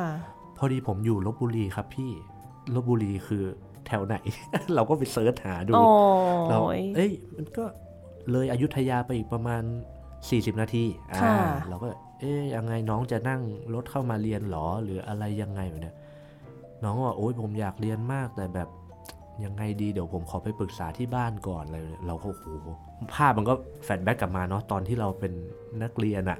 [0.57, 2.11] พอดีผมอยู่ลบบุรีครับพี่
[2.75, 3.43] ลบบุรีคือ
[3.87, 4.15] แถวไหน
[4.75, 5.85] เราก็ไปเซิร์ชหาดูโอ้
[6.49, 7.65] เรายเอ้ยมันก็
[8.31, 9.63] เลยอยุธยาไปอีกประมาณ
[10.11, 11.35] 40 นาทีอ่าค่ะ
[11.69, 11.89] เราก็
[12.21, 13.41] เอ๊ยยังไงน้องจะนั่ง
[13.73, 15.95] รถเข้ามาเรียนหรอหรืออะไรยังไงแบบเนี้ย
[16.83, 18.69] น้องก็ว่าโอ๊ยผมอยากเรียนมากแต่แบบ
[19.45, 22.67] ยังไงดีเดี๋ยวผมขอไปปรึกษาที่บ้านก่อนอะไรเลยเราก็โอ้โห
[23.13, 23.53] ภาพมันก็
[23.83, 25.33] flashback กลับมาเนาะตอนที่เราเป็น
[25.83, 26.39] นักเรียนอะ่ะ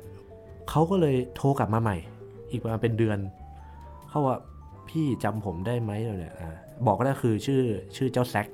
[0.70, 1.98] เขาก็เลยโทรกลับมาใหม่
[2.52, 3.18] อีกประมาณเป็นเดือน
[4.10, 4.38] เขาว่า
[4.90, 7.62] พี่จำผมได้ไหมเนี่ยอ่าบอกก็ได้คือชื่อ
[7.96, 8.48] ชื่อเจ้าแซก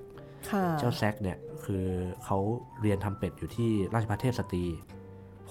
[0.50, 1.86] ค่ะเจ้าแซกเนี่ยคือ
[2.26, 2.38] เขา
[2.82, 4.66] เรียนทรัมเป็ตอยู่ที่ราชภัฏเทพสตรี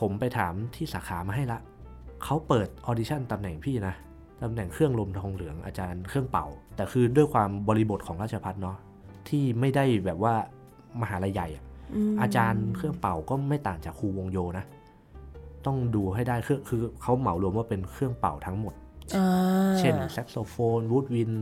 [0.00, 1.58] ผมไปถามที่สาขามาให้ละ
[2.24, 3.94] เขาเปิดออดิชั่นตำแหน่งพี่นะ
[4.42, 8.76] ตำแหน่งเครื่องลมทองเหลืองอาจารย์เครื่องเป่า แต่คือด้วยความบริบทของราชภัฏเนาะ
[9.28, 10.34] ที่ไม่ได้แบบว่า
[11.02, 11.64] มหาลัยใหญ่อะ
[12.10, 14.64] มอาจารย์เครื่องเป่าก็ไม่ต่างจากครูวงโยนะ
[15.66, 18.74] ต้องดูให้ได้คือคือเขาเหมารวมว่าเป็นเครื่องเป่าทั้งหมด
[19.16, 19.26] อ่า
[19.78, 21.32] เช่นแซกโซโฟน woodwind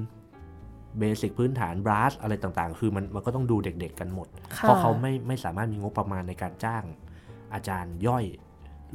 [0.98, 6.82] basic พื้นฐาน brass อะไรต่างๆ คือมันมันก็ต้องดูเด็กๆกันหมดค่ะเพราะเขาไม่ไม่สามารถมีงบประมาณในการจ้าง
[7.54, 8.24] อาจารย์ย่อย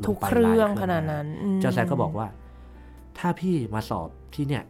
[0.02, 2.28] ลทุงกไปเครื่องหลยขนาดนั้นอืมเจ้าแซกก็บอกว่า
[3.20, 4.64] ถ้าพี่มาสอบที่เนี่ย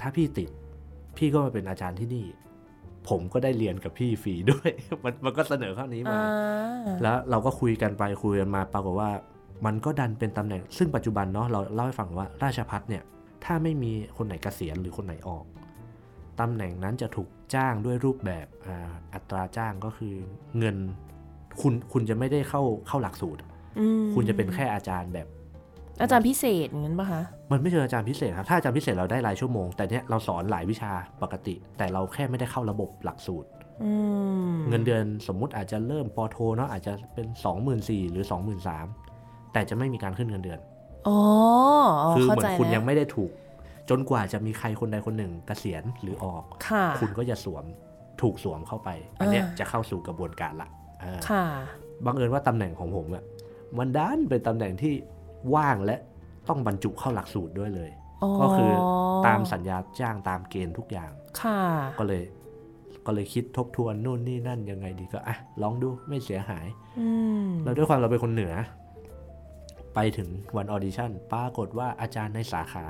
[0.00, 0.50] ถ้าพี่ติด
[1.16, 2.26] พี่ก็มาเป็นอาจารย์ที่นี่
[3.08, 4.70] ผมก็ได้เรียนกับพี่ฟรีด้วย
[5.04, 9.10] มันมันก็เสนอข้อนี้มาอ่าแล้วเราก็คุยกันไปคุยกันมาปรากฏว่า
[9.66, 13.02] มันก็ดันเป็นตำแหน่ง ซึ่งปัจจุบันเนาะเราเล่าให้ฟังว่าราชพัฒเนี่ย
[13.44, 15.44] ถ้าไม่มีคนไหนเกษียณหรือคนไหนออก
[16.40, 20.14] ตำแหน่งนั้นจะถูกจ้างด้วยรูปแบบอ่าอัตราจ้างก็คือ
[20.58, 20.76] เงิน
[21.60, 23.40] คุณคุณจะไม่ได้เข้าเข้าหลักสูตร
[23.78, 25.26] อืมคุณจะเป็นแค่อาจารย์แบบ
[26.00, 33.48] อาจารย์พิเศษอย่างนั้นปะคะ มันไม่เชิงอาจารย์พิเศษครับ ถ้าอาจารย์พิเศษเราได้รายชั่วโมง แต่เนี้ยเราสอนหลายวิชาปกติ แต่เราแค่ไม่ได้เข้าระบบหลักสูตร
[33.84, 33.92] อื
[34.52, 37.26] มเงินเดือนสมมุติอาจจะเริ่มปอโทเนาะอาจจะเป็น
[37.70, 38.24] 24,000หรือ
[38.88, 40.60] 23,000แต่จะไม่มีการขึ้นเงินเดือน
[41.08, 41.18] อ๋อ
[42.16, 43.30] คือเข้าเหมือใจนคุณแล้วยังไม่ได้ถูก
[43.90, 47.64] จนกว่าจะมีใครคนใดคนหนึ่งเกษียณหรือออกค่ะคุณก็จะสวม
[48.22, 48.88] ถูกสวมเข้าไป
[49.20, 50.79] อันเนี้ยอ่าจะเข้าสู่กระบวนการละเออ
[51.30, 51.44] ค่ะ
[52.06, 53.24] บังเอิญว่าตำแหน่งของผมอะ
[53.78, 54.94] มันดันเป็นตำแหน่งที่
[55.54, 55.96] ว่างและ
[56.48, 57.90] ต้องบรรจุเข้าหลักสูตรด้วยเลย
[58.40, 58.72] ก็คือ
[59.26, 61.10] ตามสัญญาจ้างตามเกณฑ์ทุกอย่าง
[61.40, 61.60] ค่ะ
[61.98, 62.22] ก็เลย
[63.06, 66.66] ก็เลยคิดทบทวนนู่นนี่นั่นยังไงดีก็อะลองดูไม่เสียหาย
[67.00, 67.08] อื
[67.44, 68.54] มแล้วด้วยความเราเป็นคนเหนือ
[69.94, 72.84] ไปถึงวันออดิชั่นปรากฏว่าอาจารย์ในสาขา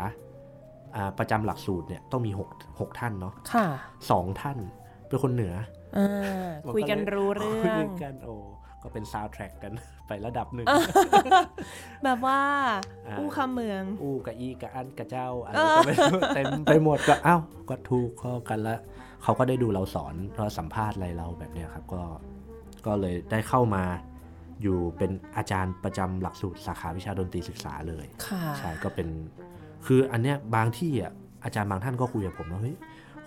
[0.96, 2.48] อ่าประจำหลักสูตรเนี่ยต้องมีหก
[2.80, 3.66] หกท่านเนาะค่ะ
[4.10, 4.58] สองท่าน
[5.08, 5.66] เป็นคนเหนืออ่า
[6.74, 8.35] คุยกันรู้เรื่องคุยกันโอ้
[8.83, 9.72] ก็เป็นซาวด์แทร็กกัน
[10.07, 10.66] ไประดับหนึ่ง
[12.05, 12.40] แบบว่า
[13.07, 17.37] อ่าอู้คำเมือง อู้กะอีกะอันกะเจ้าอะไรเออก็ไม่รู้เต็มไปหมดก็เอ้า
[17.70, 18.81] ก็ถูกข้อกันแล้ว
[19.22, 22.03] เขาก็ได้ดูเราสอนเราสัมภาษณ์อะไรเราแบบเนี้ยครับ ก็
[22.87, 23.85] ก็เลยได้เข้ามา
[24.62, 29.09] อยู่เป็นอาจารย์ประจำหลักสูตรสาขาวิชาดนตรีศึกษาเลยค่ะใช่ก็เป็น
[29.87, 31.12] คืออันเนี้ยบางที่อะ
[31.44, 32.76] อาจารย์บางท่านก็คุยกับผมว่าเฮ้ย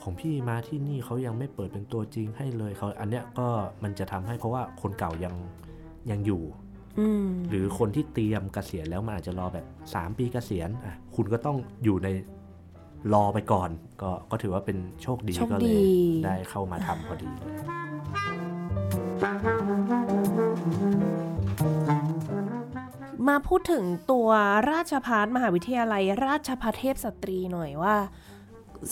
[0.04, 3.48] ของพี่มาที่นี่เขายังไม่เปิดเป็นตัวจริงให้เลยเขาอันเนี้ยก็
[3.84, 5.36] มันจะทำให้เพราะว่าคนเก่ายัง
[6.12, 6.44] ยังอยู่
[7.00, 12.08] อืมหรือคนที่เตรียมเกษียณแล้วมันอาจจะรอแบบ3ปีเกษียณอะคุณก็ต้องอยู่ใน
[13.14, 13.70] รอไปก่อน
[14.02, 15.80] ก็ก็ถือว่าเป็นโชคดีโชคก็เลดีย
[16.26, 17.56] ได้เข้ามาทำพอดีเลย
[23.28, 24.30] มาพูดถึงตัว
[24.72, 27.96] ราชพัฒมหาวิทยาลัย ราชพัฒเทพสตรีหน่อยว่า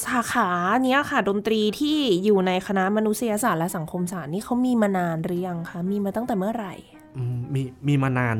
[0.05, 0.49] สาขา
[0.83, 6.73] เนี้ยค่ะ ดนตรีที่อยู่ในคณะมนุษยศาสตร์และสังคมศาสตร์นี่เขามีมานานหรือยังคะ มีมาตั้งแต่เมื่อไหร่
[7.17, 8.37] อืมมีมีมานาน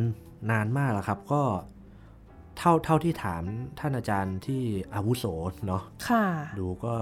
[0.52, 1.42] นานมากแล้วครับ ก็
[2.58, 3.44] เท่าเท่าที่ถาม
[3.80, 4.62] ท่านอาจารย์ที่
[4.96, 5.26] อาวุโส
[5.68, 6.26] เนาะค่ะ
[6.60, 6.94] ดูก็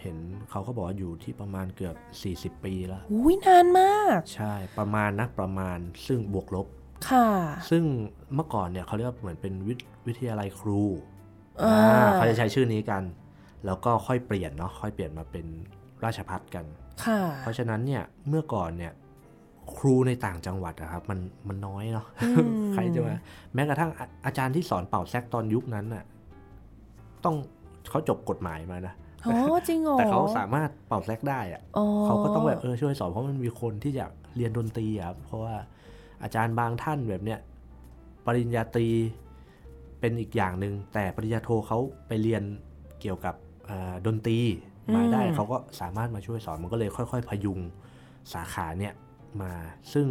[0.00, 0.16] เห็น
[0.50, 1.96] เขาก็บอกว่าอยู่ที่ประมาณเกือบ
[2.56, 6.66] 40 ปีแล้วอุ้ยนานมาก ใช่ประมาณนะประมาณซึ่งบวกลบ
[7.10, 7.28] ค่ะ
[7.70, 7.82] ซึ่ง
[8.34, 10.82] เมื่อก่อนเนี่ยเขาเรียกว่าเหมือนเป็นวิทวิทยาลัยครู
[11.62, 13.02] อ่าอ่าเขาจะใช้ชื่อนี้กัน
[13.66, 15.46] แล้วก็ค่อยเปลี่ยนเนาะค่อยเปลี่ยนมาเป็น
[16.04, 16.64] ราชพัฒกัน
[17.04, 18.92] ค่ะเพราะฉะนั้นเนี่ยเมื่อก่อนเนี่ย
[19.76, 23.14] ครูในต่างจังหวัดอะครับ มันมันน้อยเนาะอืมใครจะมา
[23.54, 26.04] แม้กระทั่งอาอาจารย์ที่สอนเป่าแซกตอนยุคนั้นน่ะ
[27.24, 27.36] ต้อง
[27.90, 28.94] เขาจบกฎหมายมานะ
[29.26, 35.54] อ๋อจริงเหรอแต่เขาสามารถเป่าแซกได้อะอ๋อเขาก็ต้องแบบเออช่วยสอนเพราะมันมีคนที่อยากเรียนดนตรีอะครับเพราะว่า
[36.22, 37.38] อาจารย์บางท่านแบบเนี้ย
[38.26, 38.88] ปริญญาตรี
[40.00, 42.42] เป็นอีกอย่างหนึ่งแต่ปริญญาโทเขาไปเรียน
[43.00, 43.45] เกี่ยวกับเอ่อ
[44.06, 44.38] ดนตรี
[44.94, 47.58] มาได้เขาก็สามารถมาช่วยสอนมันก็เลยค่อย ๆ พยุง
[48.32, 48.94] สาขาเนี่ย
[49.42, 49.52] มา
[49.92, 50.06] ซึ่ง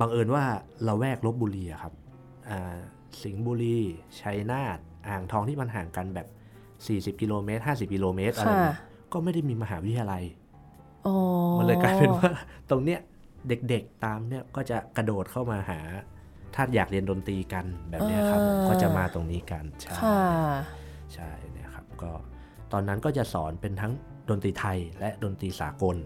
[0.00, 0.44] บังเอิญว่า
[0.84, 1.92] เราแวกลบบุรีอะครับ
[2.48, 2.76] อ่า
[3.22, 3.78] สิงห์บุรี
[4.20, 6.28] ชัยนาทอ่างทองที่มันห่างกันแบบ
[7.14, 8.76] 40 กิโลเมตร 50 กิโลเมตรอะไรค่ะเนี่ย
[9.12, 10.24] ก็ไม่ได้มีมหาวิทยาลัย
[11.06, 11.16] อ๋อ
[11.58, 12.30] มันเลยกลายเป็นว่า
[12.70, 13.00] ตรงเนี้ย
[13.48, 15.80] เด็กๆตามเนี่ยก็จะกระโดดเข้ามาหา
[16.54, 20.20] ถ้าอยากเรียนดนตรีกันแบบเนี้ยครับอ่าก็จะมาตรงนี้กันใช่ค่ะ
[21.14, 22.12] ใช่เนี่ยครับก็
[22.72, 23.92] ตอนนั้นก็จะสอนเป็นทั้ง
[24.28, 25.96] ดนตรีไทยและดนตรีสากล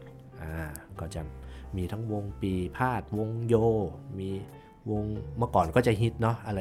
[0.42, 0.54] อ่า
[1.00, 1.20] ก็จะ
[1.76, 3.54] มีทั้งวงปีพาดวงโย
[4.18, 4.30] มี
[4.90, 5.04] วง
[5.38, 6.60] เมื่อก่อนก็จะฮิตเนาะอะไร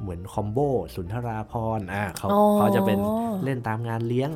[0.00, 0.58] เหมือนคอมโบ
[0.94, 2.98] สุนทราพรณ์อ่าเขาอ๋อเขาจะเป็น
[3.44, 4.30] เล่นตามงานเลี้ยง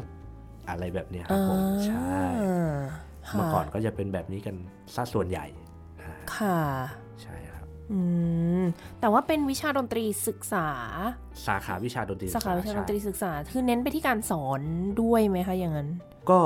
[0.68, 2.18] อะไรแบบเนี้ยครับผมใช่
[3.28, 4.54] ค่ะเมื่อก่อนก็จะเป็นแบบนี้กัน
[4.94, 5.46] ซะส่วนใหญ่
[6.00, 7.07] อ่าค่ะใช่ครับ
[7.92, 8.00] อื
[8.60, 8.62] ม
[9.00, 10.68] แต่ว่าเป็นวิชาดนตรีศึกษา
[11.46, 14.60] สาขาวิชาดนตรีสาขาวิชาดนตรีใช่ศึกษา คือเน้นไปที่การสอน
[15.02, 15.88] ด้วยไหมคะอย่างนั้น
[16.30, 16.40] ก็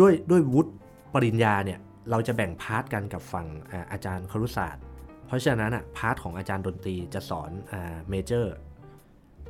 [0.00, 0.72] ด้วยด้วยวุฒิ
[1.14, 1.78] ปริญญาเนี่ย
[2.10, 4.82] เราจะแบ่ง part กันกับฝั่งอ่าอาจารย์ครุศาสตร์
[5.26, 8.54] เพราะฉะนั้นอะ part ของอาจารย์ดนตรีจะสอนอ่า major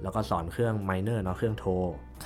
[0.03, 1.73] แล้วก็สอนเครื่อง minor เนาะเครื่องโท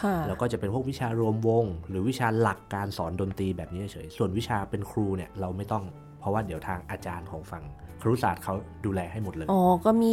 [0.01, 5.85] ค่ะแล้วก็จะเป็นพวกวิชารวมวง หรือวิชาหลักการสอนดนตรีแบบนี้เฉยส่วนวิชาเป็นครูเนี่ยเราไม่ต้อง
[6.21, 7.65] เพราะว่าเดี๋ยวทางอาจารย์ของฝั่ง
[8.03, 10.11] ครุศาสตร์เขาดูแลให้หมดเลย อ๋อ ก็มี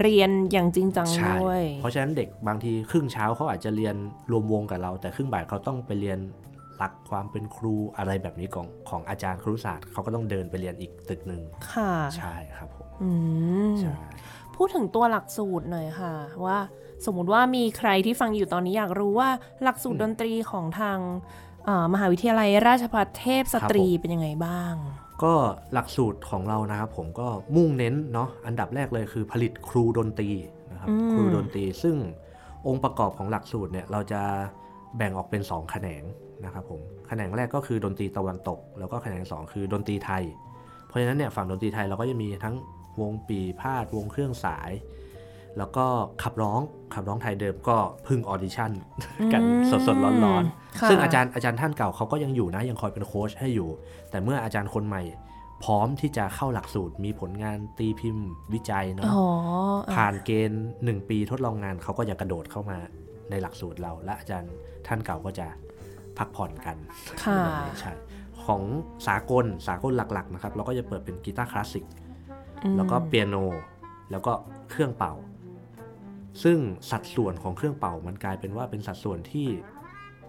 [0.00, 3.96] เรียนอย่างจริงจังใช่ด้วย เพราะฉะนั้นเด็กบางทีครึ่งเช้าเขาอาจจะเรียน
[4.30, 6.18] รวมวงกับเรา แต่ครึ่งบ่ายเขาต้องไปเรียน
[6.76, 13.10] หลักความเป็นครูอะไรแบบนี้ของของอาจารย์ครุศาสตร์เขาก็ต้องเดินไปเรียนอีกตึกหนึ่งค่ะ ใช่ครับผมอื
[13.68, 13.94] มใช่
[14.56, 16.14] พูดถึงตัวหลักสูตรหน่อยค่ะ
[16.46, 16.58] ว่า
[17.06, 19.28] สมมุติว่ามีใครที่ฟังอยู่ตอนนี้อยากรู้ว่า
[19.62, 20.98] หลักสูตรดนตรีของทาง
[21.64, 24.74] เอ่อมหาวิทยาลัยราชภัฏเทพสตรีเป็นยังไงบ้าง
[25.24, 25.34] ก็
[25.72, 30.30] หลักสูตรของเรานะครับผมก็มุ่งเน้นเนาะอันดับแรกเลยคือผลิตครูดนตรี
[30.72, 31.96] นะครับอืมครูดนตรีซึ่ง
[32.66, 34.22] องค์ประกอบของหลักสูตรเนี่ยเราจะ
[34.96, 36.02] แบ่งออกเป็น 2 แขนง
[36.44, 40.24] นะครับผมแขนงแรกก็คือดนตรีตะวันตก แล้วก็แขนงสองคือดนตรีไทย
[40.86, 42.54] เพราะฉะนั้นเนี่ยฝั่งดนตรีไทยเราก็จะมีทั้ง
[43.00, 44.70] วงปี่พาทย์วงเครื่องสาย
[45.58, 45.86] แล้วก็
[46.22, 46.60] ขับร้อง
[46.94, 48.72] ขับร้องไทยเดิมก็เพิ่งออดิชั่น
[49.32, 50.44] กันอืมสดๆร้อน
[50.80, 53.68] ค่ะๆซึ่งอาจารย์อาจารย์ท่านเก่าเขาก็ยังอยู่นะยังคอยเป็นโค้ชให้อยู่
[54.10, 55.02] แต่เมื่ออาจารย์คนใหม่
[55.64, 59.26] พร้อมที่จะเข้าหลักสูตรมีผลงานตีพิมพ์วิจัยเนาะอ๋อ
[59.86, 62.78] อะผ่านเกณฑ์1ปีทดลองงานเขาก็จะกระโดดเข้ามา
[63.30, 64.52] ในหลักสูตรเรา และอาจารย์
[64.86, 65.46] ท่านเก่าก็จะ
[66.18, 66.76] พักผ่อนกัน
[67.22, 67.92] ค่ะแบบนี้ใช่
[68.44, 68.62] ของ
[69.06, 71.84] สากลสากลหลักๆนะครับเราก็จะเปิดเป็นกีตาร์คลาสสิก
[72.64, 73.36] อืมแล้วก็เปียโน
[74.10, 74.32] แล้วก็
[74.70, 75.12] เครื่องเป่า
[76.42, 76.58] ซึ่ง
[76.90, 79.48] สัดส่วนของเครื่องเป่ามันกลายเป็นว่าเป็นสัดส่วนที่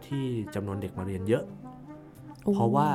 [0.05, 1.43] ที่จำนวนเด็กมาเรียนเยอะ
[2.53, 2.89] เพราะว่า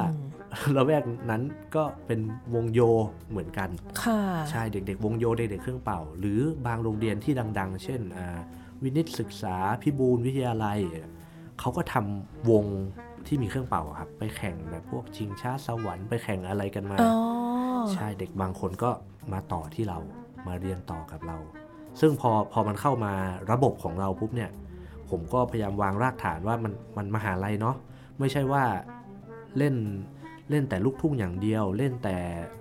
[0.77, 1.43] ระแวกนั้น
[1.77, 2.21] ก็เป็น
[2.55, 2.81] วงโย
[3.31, 3.69] เหมือนกัน
[4.03, 8.39] ค่ะใช่เด็กๆ วงโยเด็กๆเครื่องเป่า หรือบางโรงเรียนที่ดัง ๆ เช่นอ่า
[8.83, 10.79] วินิตศึกษาพิบูลวิทยาลัย
[11.61, 12.65] เขาก็ทำวง
[13.27, 17.15] ที่มีเครื่องเป่าอะครับ ไปแข่งแบบพวกชิงช้าสวรรค์ไปแข่งอะไรกันมาอ๋อ
[17.93, 18.91] ใช่เด็กบางคนก็
[19.33, 19.99] มาต่อที่เรา
[20.47, 21.37] มาเรียนต่อกับเรา
[22.01, 23.13] ซึ่งพอพอมันเข้ามา
[23.53, 24.51] ระบบของเราปุ๊บเนี่ย
[25.11, 27.77] ผมก็พยายามวางรากฐานว่ามันมันมหาลัยเนาะ
[28.19, 28.65] ไม่ใช่ว่า
[29.59, 29.75] เล่น
[30.51, 32.17] เล่นแต่ลูกทุ่งอย่างเดียว เล่นแต่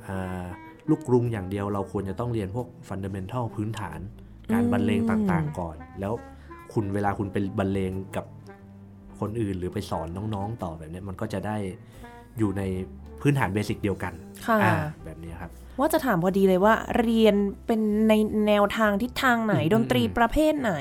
[0.08, 0.44] อ่า
[0.90, 4.00] ลูกกรุงอย่างเดียว เราควรจะต้องเรียนพวกฟันเดเมนทัลพื้นฐาน
[4.54, 6.14] การบรรเลงต่างๆก่อน แล้ว
[6.74, 8.26] คุณเวลาคุณไปบรรเลงกับ
[9.20, 11.58] คนอื่นหรือไปสอนน้องๆต่อแบบเนี้ยมันก็จะได้
[12.38, 12.62] อยู่ใน
[13.22, 14.14] พื้นฐาน basic เดียวกัน
[14.48, 17.36] ค่ะอ่าแบบนี้ครับ ว่าจะถามพอดีเลยว่าเรียน
[17.66, 18.14] เป็นใน
[18.48, 20.74] แนวทางทิศทางไหนอืมดนตรีประเภทไหน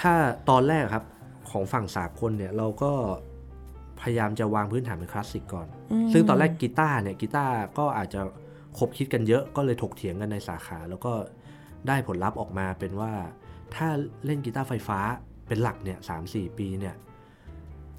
[0.00, 0.14] ถ้า
[0.48, 1.04] ตอนแรกครับ
[1.50, 2.92] ของฝั่งสากลเนี่ยเราก็
[4.00, 8.20] พยายามจะวางพื้นฐานเป็นคลาสสิกก่อนอืมซึ่งตอนแรกกีตาร์เนี่ยกีตาร์ก็อาจจะ
[8.78, 11.12] ขบคิดกันเยอะก็เลยถกเถียงกันในสาขา แล้วก็
[11.88, 13.12] ได้ผลลัพธ์ออกมาเป็นว่า
[13.74, 13.88] ถ้า
[14.24, 15.00] เล่นกีตาร์ไฟฟ้า
[15.48, 16.94] เป็นหลักเนี่ยสามสี่ปีเนี่ย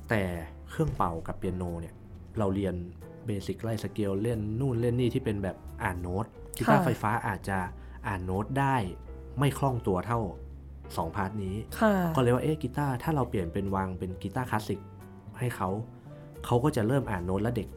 [0.09, 0.23] แต่
[0.69, 1.95] เครื่องเป่ากับเปียโนเนี่ย
[2.39, 2.75] เราเรียน
[3.25, 6.25] basic ไล่สเกลเล่นนู่นเล่นนี่ที่เป็นแบบ อ่านโน้ต
[6.57, 7.57] กีตาร์ไฟฟ้าอาจจะ
[8.07, 8.75] อ่านโน้ตได้
[9.39, 10.19] ไม่คล่องตัวเท่า
[10.97, 14.79] สอง part นี้ค่ะก็เลยว่าเอ๊ะกีตาร์ถ้าเราเปลี่ยนเป็นวางเป็นกีตาร์คลาสสิก
[15.39, 15.69] ให้เขา
[16.45, 17.67] เขาก็จะเริ่มอ่านโน้ตและเด็ก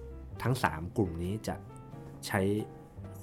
[0.43, 1.55] ทั้ง 3 กลุ่มนี้จะ
[2.27, 2.41] ใช้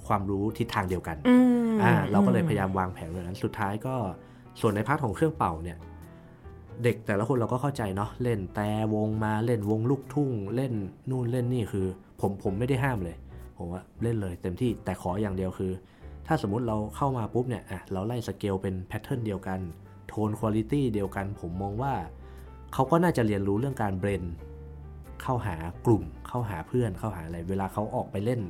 [0.06, 1.36] ความรู้ทิศทางเดียวกันอื
[1.72, 3.94] มอ่าเราก็เลยพยายามวางแผนแบบนั้นสุดท้ายก็
[4.60, 5.78] ส่วนใน part ของเครื่องเป่าเนี่ย
[6.84, 10.72] เด็กแต่ละคนเราก็เข้าใจเนาะเล่นแต่วงมาเล่นวงลูกทุ่ง เล่น
[11.10, 11.86] นู่นเล่นนี่คือ
[12.20, 13.16] ผมผมไม่ได้ห้ามเลย
[13.60, 15.72] ผมว่าเล่นเลยเต็มที่แต่ขออย่างเดียวคือ
[16.26, 19.60] ถ้าสมมติเราเข้ามาปุ๊บเนี่ยอะเราไล่สเกลเป็นแพทเทิร์นเดียวกัน
[20.08, 21.94] โทนคุณ i t y เดียวกัน ผมมองว่า
[22.72, 24.24] เขาก็น่าจะเรียนรู้เรื่องการ blend
[25.22, 28.40] เข้าหากลุ่มเข้าหาเพื่อนเข้าหาอะไร เวลาเขาออกไปเล่น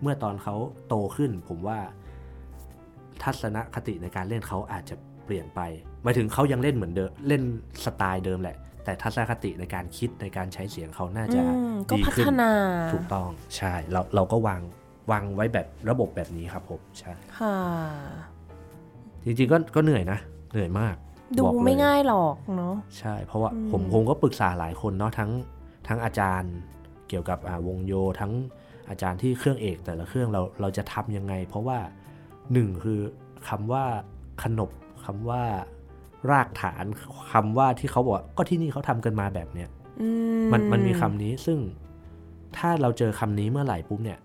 [0.00, 0.54] เมื่อตอนเขา
[0.88, 1.78] โตขึ้น ผมว่า
[3.22, 5.60] ทัศนคติในการเล่นเขาอาจจะเปลี่ยนไป
[6.02, 7.42] หมายถึงเขายังเล่นเหมือนเดิมเล่น
[7.84, 12.52] สไตล์เดิมแหละ แต่ทัศนคติในการคิดในการใช้เสียงเขาน่าจะอืมก็ดีพัขึ้นฒนา
[12.92, 14.60] ถูกต้องใช่เราเราก็วาง
[15.10, 17.56] วางไว้แบบระบบแบบนี้ครับผมใช่ค่ะ
[19.24, 20.18] จริงๆก็ก็เหนื่อยนะ
[20.52, 20.96] เหนื่อยมาก
[21.36, 25.30] ดูบอกเลไม่ง่ายหรอกเนาะใช่ เพราะว่าอืมผมผมก็ปรึกษาหลายคนเนาะทั้ง
[25.88, 26.54] ทั้งอาจารย์
[27.08, 28.32] เกี่ยวกับอ่าวงโยทั้ง
[28.88, 31.78] อาจารย์ที่เครื่องเอกแต่ละเครื่องเราเราจะทำยังไง เพราะว่า
[32.52, 33.00] หนึ่งคือ
[33.48, 33.84] คำว่า
[34.42, 34.70] ขนบ
[35.04, 35.42] คำว่า
[36.30, 36.84] รากฐาน
[37.32, 39.68] คำว่าที่เขาบอกว่าก็ที่นี่เขาทำกันมาแบบเนี้ย
[40.00, 40.08] อื
[40.52, 41.58] มันมันมีคำนี้ซึ่ง
[42.56, 44.18] ถ้าเราเจอคำนี้เมื่อไหร่ปุ๊บเนี่ย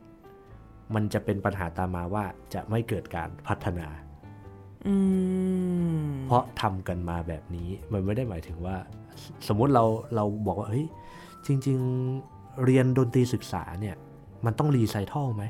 [0.96, 3.88] มันจะเป็นปัญหาตามมาว่าจะไม่เกิดการพัฒนา
[4.88, 4.96] อื
[6.00, 8.78] มเพราะทำกันมาแบบนี้ มันไม่ได้หมายถึงว่า
[9.24, 9.84] สสมมุติเรา
[10.16, 10.86] เราบอกว่าเฮ้ย
[11.46, 11.78] จริง
[12.22, 13.96] ๆ เรียนดนตรีศึกษาเนี่ย
[14.46, 15.44] มันต้อง recital ไหม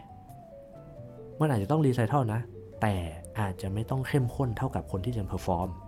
[1.39, 2.41] มันอาจจะต้อง recital นะ
[2.81, 2.95] แต่
[3.39, 5.85] อาจจะไม่ต้องเข้มข้นเท่ากับคนที่เรียน perform อืมอ่า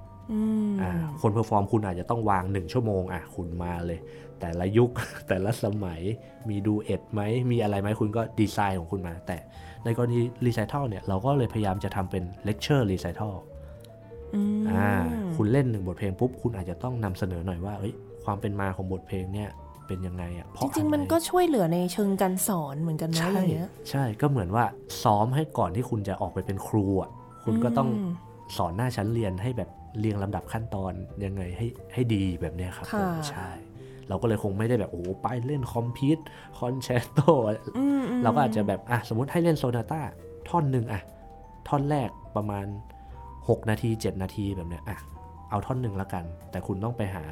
[1.22, 4.00] คน perform คุณอาจจะต้องวางหนึ่งชั่วโมงอะคุณมาเลย
[4.40, 4.90] แต่ละยุค
[5.28, 6.02] แต่ละสมัย
[6.50, 9.38] มี duet ไหมมีอะไรไหมคุณก็ดีไซน์ของคุณมา แต่
[9.86, 13.34] ในกรณี recital เนี่ย เราก็เลยพยายามจะทำเป็น lecture recital
[14.36, 14.90] อืมอ่า
[15.36, 17.94] คุณเล่นหนึ่งบทเพลงปุ๊บ คุณอาจจะต้องนำเสนอหน่อยว่าเอ้ย
[18.26, 19.50] ความเป็นมาของบทเพลงเนี่ย
[19.88, 24.66] เป็นยังไงอะเพจราะริงอะๆมันไก็ช่วยเหลือในเชิงการสอนเหมือนกันนะใช่อย่างเงี้ยใช่ก็เหมือนว่า
[25.04, 27.10] ซ้อมให้ก่อนที่คุณจะออกไปเป็นครูอะ
[27.46, 27.90] คุณก็ต้องม
[28.58, 30.94] สอนหน้าชั้นเรียนให้แบบ เรียงลำดับขั้นตอน
[31.26, 33.50] ยังไงให้ให้ดีแบบเนี้ยครับค่ะผมใช่
[34.10, 36.26] เราก็เลยคงไม่ได้แบบโอ้โหไปเล่นคอมพิวต์
[36.58, 37.20] คอนแชตโต
[37.78, 40.02] อืมมเราก็อาจจะแบบอะสมมติให้เล่นโซนาต้า
[40.50, 41.02] ท่อนหนึ่งอะ
[41.68, 42.66] ท่อนแรกประมาณ
[43.18, 44.98] 6 นาที 7 นาทีแบบเนี้ยอะ
[45.50, 47.24] เอาท่อนหนึ่งละกัน แต่คุณต้องไปหา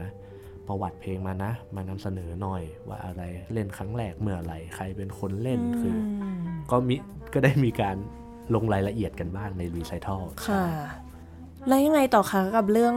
[0.67, 3.21] ประวัติเพลงมานะ มานำเสนอหน่อยว่าอะไร
[3.53, 5.95] เล่นครั้งแรกเมื่อไหร่ใครเป็นคนเล่นคือ
[6.57, 6.95] มก็มี
[7.33, 7.95] ก็ได้มีการ
[8.55, 10.65] ลงรายละเอียดกันบ้างในรีไซเคิลค่ะ
[11.67, 12.93] แล้วยังไงต่อคะกับเรื่อง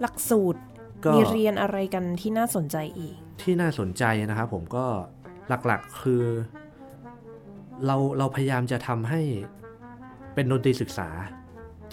[0.00, 0.60] หลักสูตร
[1.04, 4.86] ก็มีเรียนอะไรกันที่น่าสนใจอีก ที่น่าสนใจนะครับผมก็
[5.66, 6.22] หลักๆคือ
[7.86, 9.22] เราเราพยายามจะทำให้
[10.34, 11.08] เป็นดนตรีศึกษา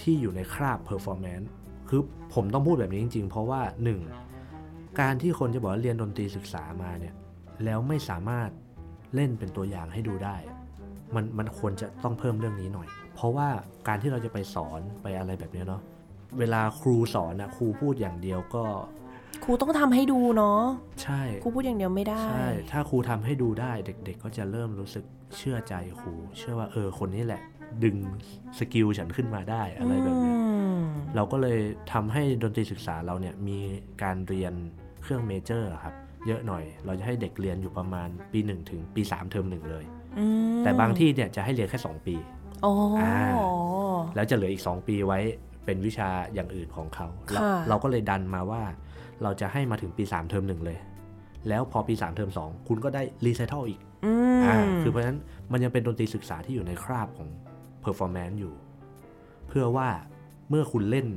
[0.01, 1.47] ที่อยู่ในคราบ performance
[1.89, 2.01] คือ
[2.33, 3.99] ผมต้องพูดแบบนี้จริงๆ เพราะว่าหนึ่ง
[4.99, 7.13] การที่คนจะบอกว่าเรียนดนตรีศึกษามาเนี่ย
[7.63, 8.49] แล้วไม่สามารถ
[9.15, 10.35] เล่นเป็นตัวอย่างให้ดูได้
[11.15, 13.47] มันมันควรจะต้องเพิ่มเรื่องนี้หน่อย เพราะว่า
[13.87, 15.81] การที่เราจะไปสอนไปอะไรแบบเนี้ยเนาะ
[16.37, 18.65] เวลาครูสอนนะครูพูดอย่างเดียวก็
[19.43, 20.61] ครูต้องทำให้ดูเนาะ
[21.03, 25.05] ใช่ครูพูดอย่างเดียวไม่ได้ใช่ถ้าครูทำให้ดูได้เด็ก ๆ ก็จะเริ่มรู้สึก
[25.37, 27.41] เชื่อใจครู เชื่อว่าเออคนนี้แหละ
[27.83, 27.97] ดึง
[28.59, 30.43] skill ฉันขึ้นมาได้อะไรแบบเนี้ยอื
[30.77, 30.79] ม
[31.15, 31.59] เราก็เลย
[31.93, 33.59] ทำให้ดนตรีศึกษาเราเนี่ยมี
[34.03, 34.53] การเรียน
[35.01, 35.95] เครื่อง major ครับ
[36.27, 39.85] เยอะหน่อย เราจะให้เด็กเรียนอยู่ประมาณปี1ถึงปี3เทอมหนึ่งเลย
[40.19, 40.25] อื
[40.57, 42.15] มแต่บางที่เนี่ยจะให้เรียนแค่ 2 ปี
[42.65, 43.19] อ๋ออา
[44.15, 45.19] แล้วจะเหลืออีก 2 ปีไว้
[45.65, 48.63] เป็นวิชาอย่างอื่นของเขาเราค่ะเราก็เลยดันมาว่า
[49.23, 50.77] เราจะให้มาถึงปี 3 เทอมหนึ่งเลย
[51.49, 55.19] แล้วพอปี 3 เทอม2 คุณก็ได้รีไซเคิลอีกอืมอ่าคือเพราะฉะนั้น
[55.51, 57.29] มันยังเป็นดนตรีศึกษาที่อยู่ในคราบของ
[57.83, 58.53] performance อยู่
[59.47, 59.89] เพื่อว่า
[60.49, 61.07] เมื่อคุณเล่น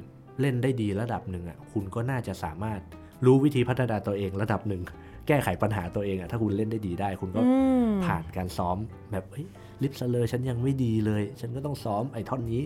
[0.41, 2.81] เล่นได้ดีระดับหนึ่งอะคุณก็น่าจะสามารถ
[3.25, 4.83] รู้วิธีพัฒนาตัวเองระดับหนึ่ง
[5.27, 7.51] แก้ไขปัญหาตัวเองอะถ้าคุณเล่นได้ดีได้ คุณก็อื
[7.89, 8.77] มผ่านการซ้อม
[9.13, 9.47] แบบเฮ้ย
[9.83, 12.63] lip slur ฉันยังไม่ดีเลย ฉันก็ต้องซ้อมไอ้ท่อนนี้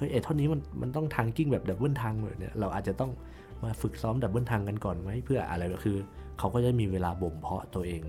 [0.00, 3.10] เฮ้ยไอ้ท่อนนี้มันมันต้อง tonguing แบบ double tongue เลยเนี่ยเราอาจจะต้อง
[3.64, 5.96] มาฝึกซ้อม double tongue กันก่อนไหมเพื่ออะไรก็คือ
[6.38, 8.02] เขาก็จะมีเวลาบ่มเพาะตัวเอง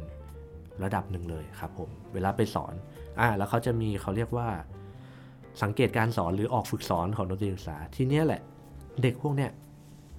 [0.84, 2.74] ระดับหนึ่งเลยครับผมเวลาไปสอน
[3.20, 4.48] อ่าแล้วเขาจะมีเขาเรียกว่า
[5.62, 8.42] สังเกตการสอนหรือออกฝึกสอนของดนตรีศึกษาที่เนี้ยแหละ
[9.02, 9.52] เด็กพวกเนี้ย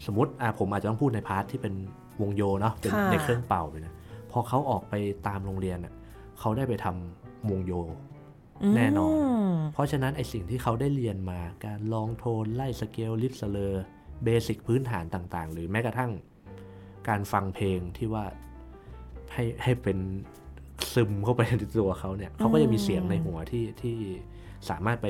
[0.06, 1.74] สมมติอ่าผมอาจจะต้องพูดใน part ที่เป็น
[2.20, 3.94] วงโยเนาะเป็นค่ะในเครื่องเป่าไปนะ
[4.30, 4.94] พอเขาออกไป
[5.26, 5.92] ตามโรงเรียนอะ
[6.40, 7.72] เขาได้ไปทำวงโย
[8.76, 9.16] แน่นอน
[9.52, 13.84] มเพราะฉะนั้นไอสิ่งที่เขาได้เรียนมาการลองโทนไล่สเกลลิฟสเลอร์
[14.24, 16.12] เบสิกพื้นฐานต่างๆ หรือแม้กระทั่ง
[17.08, 18.24] การฟังเพลงที่ว่า
[19.32, 19.98] ให้ให้เป็น
[20.94, 23.96] ซึมเข้าไปในตัวเขาเนี่ยเขาก็จะมีเสียงในหัวที่ที่
[24.70, 25.08] สามารถไป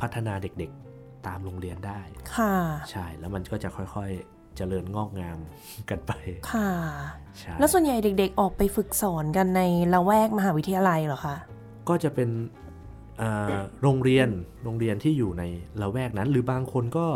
[0.00, 2.00] พัฒนาเด็กๆตามโรงเรียนได้
[2.36, 2.54] ค่ะ
[2.90, 5.38] ใช่ แล้วมันก็จะค่อยๆเจริญงอกงาม
[5.90, 6.12] กันไป
[6.52, 6.70] ค่ะ
[7.38, 9.62] ใช่แล้วส่วนใหญ่เด็กๆออกไปฝึกสอนกันใน
[9.94, 11.36] ละแวกมหาวิทยาลัยเหรอคะ
[11.88, 12.30] ก็จะเป็น
[13.22, 14.28] อ่าโรงเรียน
[14.64, 15.44] โรงเรียนที่อยู่ใน
[15.80, 17.06] ละแวกนั้น หรือบางคนก็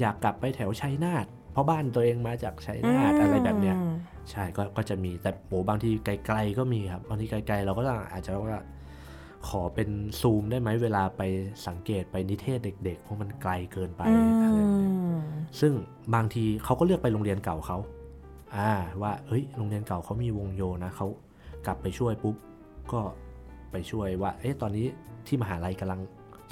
[0.00, 3.96] อยากกลับไปแถวชัยนาทเพราะบ้านตัวเองมาจากชัยนาทอะไรแบบเนี้ยอืม
[4.30, 8.62] ใช่ก็ก็จะมีแต่โหบางทีไกล ๆ ก็มีครับบางทีไกล ๆ เราก็ต้องอาจจะว่า
[9.48, 9.88] ขอเป็น
[10.20, 11.22] ซูมได้ไหมเวลาไป
[11.66, 15.24] สังเกตไปนิเทศเด็ก ๆ เพราะมันไกลเกินไปอือะไรแบบเนี้ยม
[15.60, 15.72] ซึ่ง
[16.14, 17.78] บางทีเขาก็เลือกไปโรงเรียนเก่าเขา
[18.56, 21.06] อ่าว่าเฮ้ยโรงเรียนเก่าเขามีวงโยนะเขา
[21.66, 22.36] กลับไปช่วยปุ๊บ
[22.92, 23.00] ก็
[23.70, 24.86] ไปช่วยว่า เอ๊ะตอนนี้
[25.26, 26.00] ที่มหาลัยกำลัง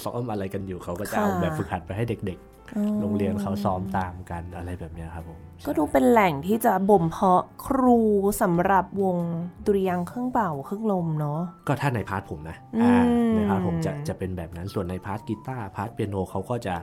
[0.05, 2.41] ซ้อมอะไรกันอยู่เขาก็จะเอาแบบฝึกหัดไปให้เด็ก
[2.77, 7.99] อืมๆโรงเรียนเขาซ้อมตามกันอะไรแบบเนี้ยครับผมก็ดูเป็นแหล่งที่จะบ่มเพาะครู
[8.43, 9.19] สำหรับวง
[9.67, 13.05] ดุริยางค์เครื่องเป่าเครื่องลมเนาะก็ถ้าใน part ผมนะอืมอ่า
[13.35, 16.77] ใน part ผมจะจะเป็นแบบนั้นส่วนใน part กีตาร์ part เปียโนเขาก็จะ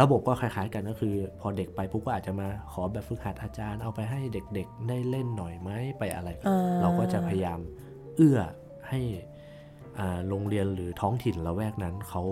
[0.00, 7.58] ระบบก็คล้ายๆกันก็คือ พอเด็กไปปุ๊บก็อาจจะมาขอแบบฝึกหัดอาจารย์เอาไปให้เด็กๆ ได้เล่นหน่อยไหมไปอะไรอ่เราก็จะพยายาม
[8.16, 8.38] เอื้อ
[8.88, 9.24] ให้อ่า
[10.28, 12.22] โรงเรียนหรือท้องถิ่นละแวกนั้นเขา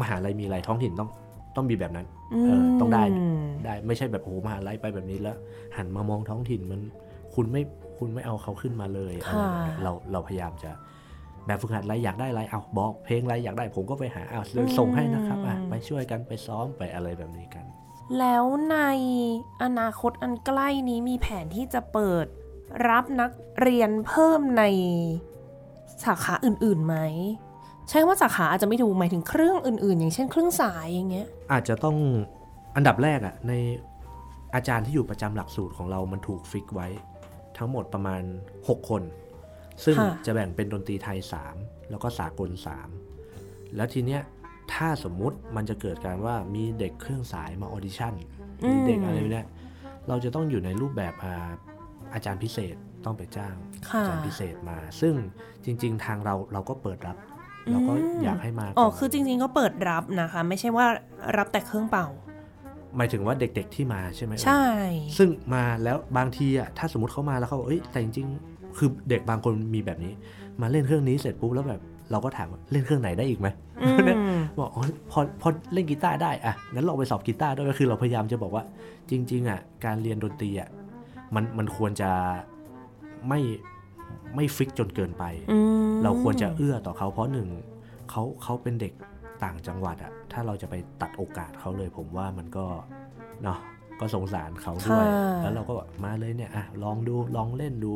[0.00, 1.10] มหาลัยมีอะไรท้องถิ่นต้อง
[1.56, 2.06] ต้องมีแบบนั้น
[2.44, 3.18] เออต้องได้ม
[3.64, 5.36] ได้ไม่ใช่แบบโอ้โหมหาลัยไปแบบนี้แล้ว
[5.76, 6.80] หันมามองท้องถิ่นมัน
[7.34, 7.62] คุณไม่
[7.98, 10.70] คุณไม่เอาเขาขึ้นมาเลยอะไรแบบเนี้ยเราเราพยายามจะ
[11.46, 17.64] แบบฝึกหัดอะไรอยากได้อะไรเอาบอกเพลงอะไรอยากได้ผมก็ไปหาเอาเลยส่งให้นะครับอะไปช่วยกันไปซ้อมไปอะไรแบบนี้กัน
[18.18, 18.76] แล้วใน
[19.62, 22.26] อนาคตอันใกล้นี้มีแผนที่จะเปิด
[22.88, 24.64] รับนักเรียนเพิ่มใน
[26.04, 26.96] สาขาอื่นๆไหม
[27.90, 31.96] ใช่ว่าสาขาอาจจะไม่ถูกหมายถึงเครื่องอื่นๆ อย่างเช่นเครื่องสายอย่างเงี้ย อาจจะต้อง
[32.76, 33.52] อันดับแรกอะใน
[34.54, 36.88] อาจารย์ที่อยู่ประจำหลักสูตรของเรามันถูกฟิกไว้
[37.56, 38.22] ทั้งหมดประมาณ
[38.56, 39.02] 6 คน
[39.84, 41.18] ซึ่งค่ะจะแบ่งเป็นดนตรีไทย
[41.54, 42.50] 3 แล้วก็สากล
[43.14, 44.22] 3 แล้วทีเนี้ย
[44.74, 48.14] ถ้าสมมุติมันจะเกิดการว่ามีเด็กเครื่องสายมาออดิชั่น
[48.68, 49.46] มีเด็กอะไรเนี่ย
[50.08, 51.34] เราจะต้องอยู่ในรูปแบบอา
[52.14, 53.54] อาจารย์พิเศษต้องไปจ้าง
[53.88, 55.14] ค่ะอาจารย์พิเศษมา ซึ่ง
[55.64, 57.16] จริง ๆ ทางเราเราก็เปิดรับ
[57.70, 60.86] เราก็อยากให้มาอ๋อก่นคือจริง ๆ ก็เปิดรับนะคะ ไม่ใช่ว่า
[61.36, 62.08] รับแต่เครื่องเป่า
[62.96, 64.64] หมายถึงว่าเด็กๆที่มาใช่ไหมเอ่ยใช่
[65.18, 70.12] ซึ่งมาแล้วบางทีอะถ้าสมมติเขามาแล้วเขาบอกเอ้ยแต่จริงๆคือเด็กบางคนมีแบบนี้
[70.60, 73.48] มาเล่นเครื่องนี้เสร็จปุ๊บแล้วแบบเราก็ถามว่าเล่นเครื่องไหนได้อีกไหม
[73.82, 73.90] อื
[74.38, 78.64] มบอกอ๋อพอพอเล่นกีตาร์ได้อะงั้นลองไปสอบกีตาร์ด้วยก็คือเราพยายามจะบอกว่า
[79.10, 80.68] จริง ๆอะการเรียนดนตรีอะ
[81.34, 82.10] มันมันควรจะ
[83.28, 83.40] ไม่
[84.34, 85.58] ไม่ฟิกจนเกินไปอื
[85.90, 87.48] มเราควรจะเอื้อต่อเขาเพราะหนึ่ง
[88.10, 88.92] เขาเขาเป็นเด็ก
[89.44, 92.64] ต่างจังหวัดอะถ้าเราจะไปตัดโอกาสเขาเลย ผมว่ามันก็
[93.42, 93.58] เนาะ
[94.00, 97.92] ก็สงสารเขาด้วยค่ะแล้วเราก็แบบมาเลยเนี่ยอะลองดูลองเล่นดู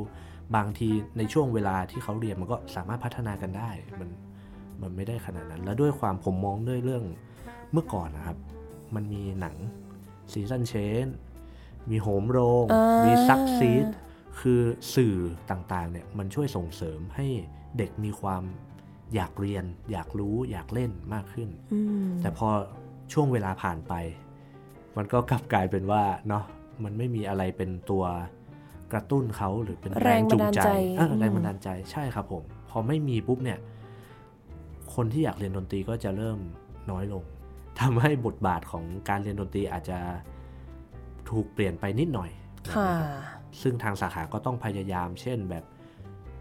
[0.57, 0.89] บางที
[1.19, 4.09] ในช่วงเวลาที่เขาเรียนมันก็สามารถพัฒนากันได้ มัน
[4.83, 7.05] มันไม่ได้ขนาดนั้น แล้วด้วยความผมมองด้วยเรื่อง
[7.73, 8.39] เมื่อก่อนนะครับ
[8.95, 9.55] มันมีหนัง
[10.33, 11.07] Seasons Change
[11.91, 13.87] มีโหมโรงอ่ามีมี SuckSeed
[14.41, 14.61] คือ
[14.95, 15.17] สื่อ
[15.51, 17.27] ต่างๆเนี่ยมันช่วยส่งเสริมให้
[17.79, 18.43] เด็กมีความ
[19.15, 22.49] อยากเรียน อยากรู้อยากเล่นมากขึ้นอืมแต่พอ
[23.13, 23.93] ช่วงเวลาผ่านไป
[24.97, 26.45] มันก็กลับกลายเป็นว่าเนาะ
[26.85, 28.05] มันไม่มีอะไรเป็นตัว
[28.93, 30.61] กระตุ้นเขาหรือเป็นแรงจูงใจ
[30.99, 33.59] เออแรงบันดาลใจใช่ครับผม พอไม่มีปุ๊บเนี่ย
[34.95, 36.39] คนที่อยากเรียนดนตรีก็จะเริ่ม
[36.91, 37.23] น้อยลง
[37.81, 39.99] ทำให้บทบาทของการเรียนดนตรีอาจจะ
[41.31, 42.31] ถูกเปลี่ยนไปนิดหน่อย
[42.75, 45.65] ค่ะนะครับ ซึ่งทางสาขาก็ต้องพยายาม เช่นแบบ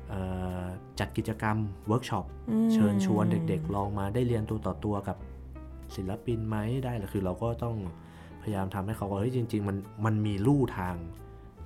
[0.09, 0.21] เอ่
[0.61, 0.63] อ
[0.99, 1.57] จัดกิจกรรม
[1.87, 5.17] เวิร์กช็อปอืมเชิญชวนเด็กๆ ลองมาได้เรียนตัวต่อตัวกับ
[5.95, 7.77] ศิลปินไหมได้หรือคือเราก็ต้อง
[8.41, 10.95] พยายามทำให้เขาว่าเฮ้ยจริง ๆ มันมันมีลู่ทาง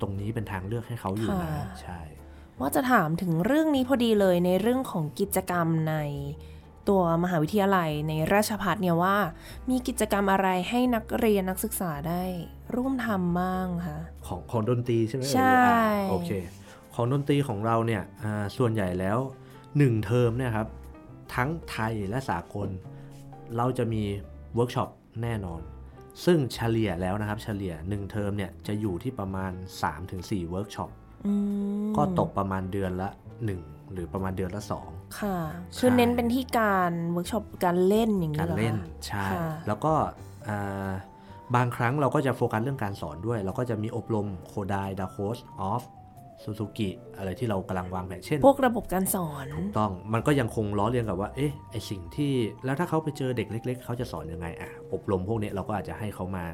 [0.02, 2.00] ตรงนี้เป็นทางเลือกให้เขาอยู่นะค่ะใช่
[2.60, 5.96] ว่าจะถามถึงเรื่องนี้พอดีเลยในเรื่องของกิจกรรมใน
[6.90, 9.18] ตัวมหาวิทยาลัยในราชพัฒเนี่ยว่า
[9.70, 12.24] มีกิจกรรมอะไรให้นักเรียนนักศึกษาได้
[12.76, 16.30] ร่วมทำบ้างคะของของดนตรีใช่ไหมใช่เอ่ยอ่าโอเค
[16.96, 19.18] ของดนตรีของเราเนี่ยอ่าส่วนใหญ่แล้ว
[19.78, 20.68] หนึ่งเทอมเนี่ยครับ
[21.36, 22.70] ทั้งไทยและสากล
[23.58, 24.04] เราจะมี
[24.56, 24.90] เวิร์กช็อป
[25.22, 25.62] แน่นอน
[26.26, 29.52] ซึ่งเฉลี่ยแล้วนะครับเฉลี่ยหนึ่งเทอมเนี่ยจะอยู่ที่ประมาณ
[30.02, 30.90] 3-4เวิร์กช็อป
[31.26, 31.34] อื
[31.84, 33.10] มก็ตกประมาณเดือนละ
[33.46, 33.62] หนึ่ง
[33.94, 35.38] หรือประมาณเดือนละสองค่ะ
[35.78, 38.76] คือใช่เน้นเป็นที่การเวิร์กช็อปการเล่นอย่างนี้การหรอคะเล่น
[39.08, 39.94] ใช่ค่ะแล้วก็
[40.48, 40.92] อ่า
[41.56, 45.84] บางครั้งเราก็จะโฟกัสเรื่องการสอนด้วย เราก็จะมีอบรม Kodály Dalcroze Orff
[46.44, 52.34] ซูซูกิอะไรที่เรากำลังวางแผนเช่น พวกระบบการสอนถูกต้องมันก็ยังคงล้อเลียนกับว่า เอ๊ะไอสิ่งที่
[52.66, 56.46] แล้วถ้าเขาไปเจอเด็กเล็ก ๆ เขาจะสอนยังไงอะอบรมพวกเนี้ยเราก็อาจจะให้เขามา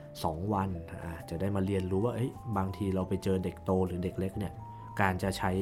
[0.00, 4.52] 2 วันอะจะได้มาเรียนรู้ว่าเอ้ยบางทีเราไปเจอเด็กโตหรือเด็กเล็กเนี่ย
[5.00, 5.52] การจะใช้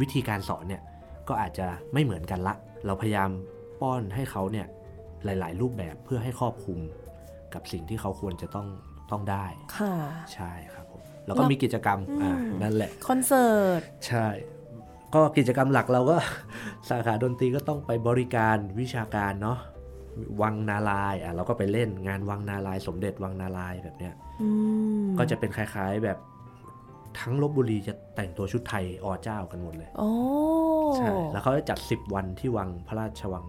[0.00, 0.82] วิธีการสอนเนี่ย
[1.28, 2.54] ก็อาจจะไม่เหมือนกันละ
[2.86, 3.30] เราพยายาม
[3.80, 4.66] ป้อนให้เขาเนี่ย
[5.24, 6.78] หลาย ๆ รูปแบบเพื่อให้ครอบคลุม
[7.54, 8.66] กับสิ่งที่เขาควรจะต้อง
[9.10, 9.46] ต้องได้
[9.76, 9.94] ค่ะ
[10.34, 12.32] ใช่ครับผม แล้วก็มีกิจกรรม อ่า
[12.62, 14.26] นั่นแหละ คอนเสิร์ต ใช่
[15.14, 16.16] ก็กิจกรรมหลักเราก็
[16.88, 19.58] สาขาดนตรีก็ต้องไปบริการวิชาการเนาะ
[20.42, 24.48] วังนาลายอะเราก็ไปเล่นงานวังนาลาย สมเด็จวังนาลายแบบเนี้ยอื
[25.04, 26.18] มก็จะเป็นคล้าย ๆแบบ
[27.18, 30.10] ทั้งลบบุรีจะแต่งตัวชุดไทยอเจ้ากันหมดเลยโอ้
[30.96, 33.44] ใช่แล้วเขาจะจัด 10 วันที่วังพระราชวัง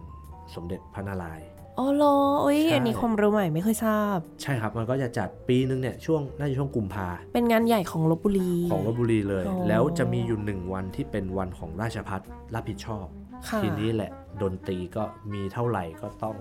[0.54, 1.46] สมเด็จพระนารายณ์
[1.78, 12.20] อ๋อเหรอโอ้ยใช่อันนี้ความรู้ใหม่ไม่เคยทราบ ใช่ครับมันก็จะจัดปีนึงเนี่ยช่วงน่าจะช่วงกุมภาเป็นงานใหญ่ของลบบุรีของลบบุรีเลยอ๋อแล้วจะมีอยู่หนึ่งวันที่เป็นวันของราชพัฒ
[12.54, 13.06] รับผิดชอบ
[13.48, 14.10] ค่ะทีนี้แหละ
[14.42, 16.36] ดนตรีก็มีเท่าไหร่ก็ต้อง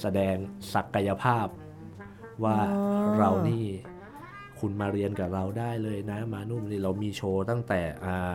[0.00, 0.36] แสดง
[0.74, 1.46] ศักยภาพ
[2.44, 3.66] ว่าอ๋อเรานี่
[4.60, 8.34] คุณมาเรียนกับเราได้เลยนะ มานุ่มนี่เรามีโชว์ตั้งแต่อ่า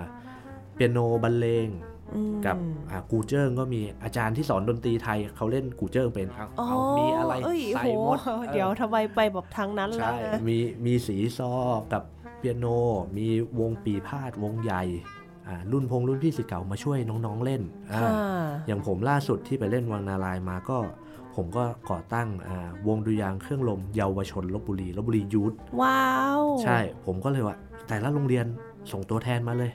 [0.74, 1.68] เปียโนบรรเลง
[2.16, 2.58] อืมกับ
[2.90, 10.18] อ่ากูเจิ้งก็มีอาจารย์ที่สอนดนตรีไทยเขาเล่นกูเจิ้งเป็นเอาอ๋อเอามีอะไรเอ้ยใส่โหหมดออเดี๋ยวทำไมไปแบบทางนั้นล่ะใช่
[10.48, 11.52] มีมีสีซอ
[11.94, 12.04] กับ
[12.38, 12.66] เปียโน
[13.18, 13.28] มี
[13.60, 14.84] วงปี่พาทย์วงใหญ่
[15.48, 17.62] อ่ารุ่นพงรุ่นพี่ศิษย์เก่ามาช่วยน้องๆเล่น
[17.92, 18.12] อ่าค่ะ
[18.68, 20.78] อย่างผมล่าสุดที่ไปเล่นวังนารายณ์มาก็
[21.36, 26.06] ผมก็ก่อตั้งอ่าวงดุริยางค์เครื่องลมเยาวชนลพบุรี Lopburi Youthว้า
[26.40, 27.58] ว ใช่ ผมก็เลยว่า
[27.88, 28.46] แต่ละโรงเรียน
[28.92, 29.72] ส่งตัวแทนมาเลย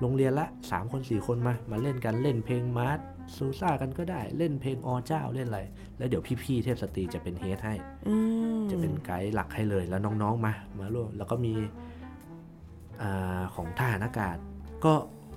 [0.00, 2.98] โรงเรียนละ 3 คน 4 คนมา มาเล่นกันเล่นเพลงมาร์ช
[3.36, 5.60] Sousa กันก็ได้เล่นเพลงอเจ้าเล่นอะไร
[5.98, 7.74] แล้วเดี๋ยวพี่ๆเทพสตรีจะเป็น head ให้
[8.08, 8.14] อื
[8.58, 11.54] มจะเป็นไกด์หลักให้เลยแล้วน้องๆมามาร่วมแล้วก็มี
[13.02, 14.36] อาของทหารอากาศ
[14.84, 14.92] ก็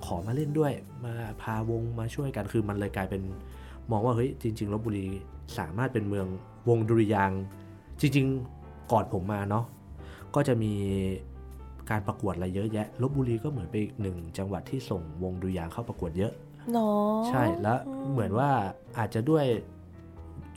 [0.06, 0.72] ขอมาเล่นด้วย
[1.04, 1.12] มา
[1.42, 3.22] พาวงมาช่วยกันคือมันเลยกลายเป็น
[3.90, 5.06] มองว่าเฮ้ยจริงๆลพบุรี
[5.58, 6.26] สามารถเป็นเมือง
[6.68, 7.42] วงดุริยางค์
[8.00, 9.64] จริงๆก่อนผมมาเนาะ
[10.34, 10.74] ก็จะมี
[11.90, 16.32] การประกวดอะไรเยอะแยะลบบุรีก็เหมือนเป็นอีกหนึ่งจังหวัดที่ส่งวงดุริยางค์เข้าประกวดเยอะ
[16.72, 17.78] เนาะใช่แล้ว
[18.12, 18.50] เหมือนว่า
[18.98, 19.44] อาจจะด้วย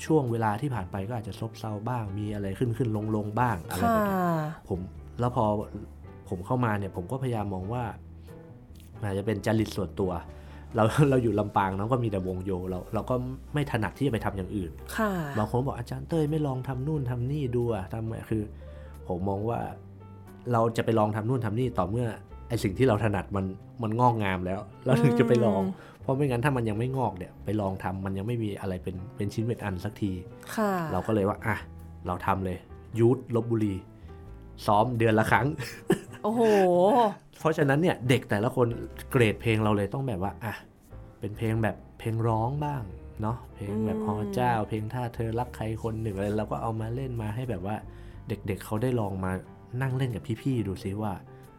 [0.05, 4.17] ช่วงเวลาที่ผ่านไปก็อาจจะซบเซาบ้าง มีอะไรขึ้นขึ้นลงลงบ้างอะไรค่ะแบบนี้
[4.69, 4.79] ผม
[5.19, 5.45] แล้วพอ
[6.29, 7.83] ผมเข้ามาเนี่ยผมก็พยายามมองว่า
[9.03, 10.11] อาจจะเป็นจริตส่วนตัว
[10.75, 13.15] เราเราอยู่ลำปางเนาะก็มีแต่วงโยเราเราก็
[13.53, 18.43] ไม่ถนัดที่จะไปทำอย่างอื่นค่ะบางคนบอกอาจารย์เต้ยไม่ลองทำนู่นทำนี่ดูอะทำไมคือ
[19.07, 19.59] ผมมองว่า
[20.51, 22.07] เราจะไปลองทำนู่นทำนี่ต่อเมื่อ
[22.49, 23.45] ไอสิ่งที่เราถนัดมัน
[23.83, 30.11] มันงอกงามแล้ว เราถึงจะไปลองอืมเพราะไม่งั้นถ้ามันยังไม่งอกเนี่ยไปลองทำมันยังไม่มีอะไรเป็นเป็นชิ้นเป็นอันสักที
[30.55, 31.55] ค่ะเราก็เลยว่าอะ
[32.07, 32.57] เราทำเลย
[32.99, 33.75] ยูทลบบุรี
[34.65, 35.47] ซ้อมเดือนละครั้ง
[36.23, 36.41] โอ้โห
[37.39, 38.67] เพราะฉะนั้นเนี่ยเด็กแต่ละคน
[39.11, 40.53] เกรดเพลงเราเลยต้องแบบว่าอะ
[41.19, 42.83] เป็นเพลงแบบเพลงร้องบ้าง
[43.21, 47.75] เนาะเพลงแบบอืมอ๋อเจ้า เพลงถ้าเธอรักใครคนหนึ่งอะไรเราก็เอามาเล่นมาให้แบบว่า
[48.27, 49.31] เด็กๆเขาได้ลองมา
[49.81, 51.13] นั่งเล่นกับพี่ๆดูซิว่า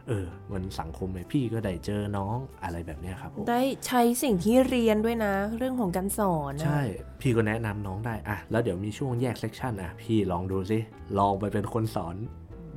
[0.09, 6.81] เออมันสังคมเนี่ยพี่ก็ได้เจอน้องอะไรแบบเนี้ยครับผมได้ใช้สิ่งที่เรียนด้วยนะ เรื่องของการสอนนะใช่
[7.21, 10.79] พี่ก็แนะนำน้องได้อะแล้วเดี๋ยวมีช่วงแยกเซกชันอะพี่ลองดูซิ
[11.19, 12.17] ลองไปเป็นคนสอน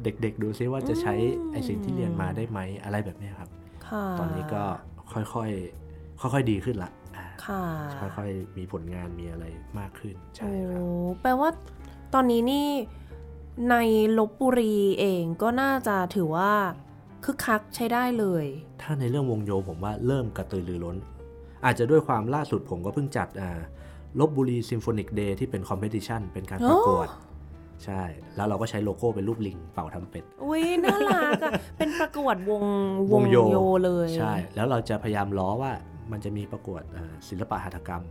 [0.03, 1.13] เด็กๆ ดูซิว่าจะใช้
[1.51, 3.49] ไอสิ่งที่เรียนมาได้ไหมอะไรแบบเนี้ยครับ
[3.87, 4.63] ค่ะตอนนี้ก็
[5.13, 7.63] ค่อยๆ ค่อยๆ ดีขึ้นละอ่าค่ะ
[8.17, 9.45] ค่อยๆ มีผลงานมีอะไร
[9.79, 11.49] มากขึ้น ใช่โอ้ครับแปลว่า
[12.13, 12.67] ตอนนี้นี่
[13.69, 13.75] ใน
[14.17, 16.51] ลพบุรีเองก็น่าจะถือว่า
[17.23, 18.45] คึกคักใช้ได้เลย
[18.81, 20.97] ถ้าในเรื่องวงโยผมว่าเริ่มกระตือรือร้น
[21.65, 23.59] อาจจะด้วยความล่าสุดผมก็เพิ่งจัดอ่า
[24.19, 27.07] ลพบุรี Symphonic Day ที่เป็น competition เป็นการประกวด
[27.85, 28.01] ใช่
[28.35, 32.63] แล้วเราก็ใช้โลโก้เป็นรูปลิงเป่าทำเป็ด อุ้ยน่ารักอะเป็นประกวดวง
[33.11, 33.37] วงโย
[33.83, 35.71] เลย ใช่ แล้วเราจะพยายามล้อว่า
[36.11, 38.03] มันจะมีประกวดอ่าศิลปะหัตถกรรม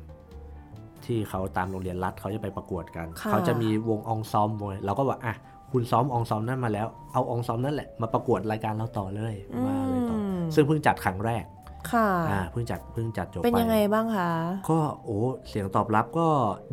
[1.04, 5.34] ที่เขาตามโรงเรียนรัฐเขาจะไปประกวดกันค่ะเขาจะมีวงอองซอมวงเราก็บอกอะ
[5.72, 9.34] คุณซ้อมอองซอมนั่นมาแล้ว เอาอองซอมนั่นแหละมาประกวดรายการเราต่อเลย
[9.66, 11.44] มาเลยต่ออมซึ่งเพิ่งจัดครั้งแรก
[11.92, 14.30] ค่ะอ่าเพิ่งจัดเพิ่งจัดจบเป็นไปยังไงบ้างคะ
[14.70, 15.18] ก็โอ้
[15.48, 16.28] เสียงตอบรับก็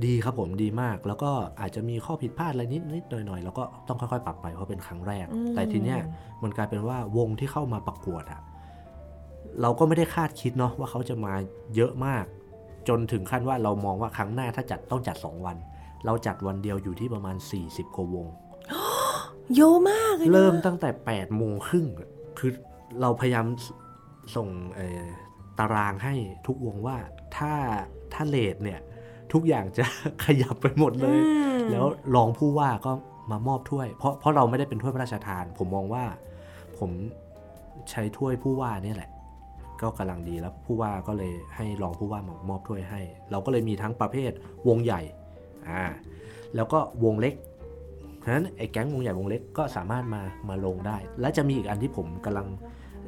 [0.05, 5.99] ดีครับผมดีมาก แล้วก็อาจจะมีข้อผิดพลาดอะไรนิดนิดหน่อยหน่อยๆแล้วก็ต้องค่อยๆ ปรับไปเพราะเป็นครั้งแรกอืมแต่ทีเนี้ย
[6.43, 8.41] มันกลายเป็นว่าวงที่เข้ามาประกวดอะ
[9.61, 11.33] เราก็ไม่ได้คาดคิดเนาะว่าเขาจะมา
[11.75, 12.25] เยอะมาก
[12.87, 15.57] จนถึงขั้นว่าเรามองว่าครั้งหน้าถ้าจัดต้องจัด 2 วัน
[16.05, 17.35] เราจัดวันเดียวอยู่ที่ประมาณ
[17.65, 18.25] 40กว่าวง
[19.55, 21.85] เยอะมากเลยนะเริ่มตั้งแต่8โมงครึ่ง
[22.39, 22.51] คือ
[23.01, 23.45] เราพยายาม
[24.23, 25.03] สส่งเอ่อ
[25.59, 26.13] ตารางให้
[26.47, 26.97] ทุกวงว่า
[27.37, 27.53] ถ้า
[28.13, 28.79] ถ้าเลทเนี่ย
[29.33, 29.85] ทุกอย่างจะ
[30.25, 32.91] ขยับไปหมดเลยอืมแล้วรองผู้ว่าก็
[33.31, 36.03] มามอบถ้วย เพราะเพราะเราไม่ได้เป็นถ้วยพระราชทาน ผมมองว่า
[36.79, 36.91] ผม
[37.89, 39.09] ใช้ถ้วยผู้ว่าเนี่ยแหละ
[39.81, 43.01] ก็กำลังดีแล้วผู้ว่าก็เลยให้รองผู้ว่ามามอบถ้วยให้
[43.31, 44.31] เราก็เลยมีทั้งประเภท
[44.67, 45.01] วงใหญ่
[45.69, 45.83] อ่า
[46.55, 47.33] แล้วก็วงเล็ก
[48.17, 52.47] เพราะฉะนั้นไอ้แก๊งวงใหญ่วงเล็กก็สามารถมามาลงได้ และจะมีอีกอันที่ผมกำลัง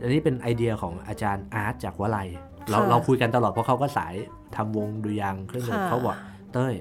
[0.02, 2.30] อันนี้เป็นไอเดียของอาจารย์อาร์ตจากวลัย
[2.70, 4.14] เราค่ะเราคุยกันตลอดเพราะเขาก็สาย
[4.56, 6.16] ทำวงดุริยางค์เครื่องดนตรีค่ะเขาบอก
[6.54, 6.74] เต้ย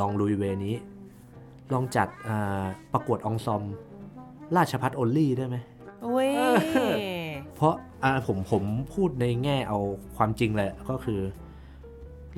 [0.00, 0.74] ลองลุย way นี้
[1.72, 3.62] ลองจัดอ่าประกวด ensemble
[4.56, 5.56] ราชภัฏ only ได้ไหม
[6.02, 6.30] โอ้ย
[7.56, 8.62] เพราะอ่าผมผม
[8.94, 9.78] พูดในแง่เอา
[10.16, 11.20] ความจริงเลยก็คือ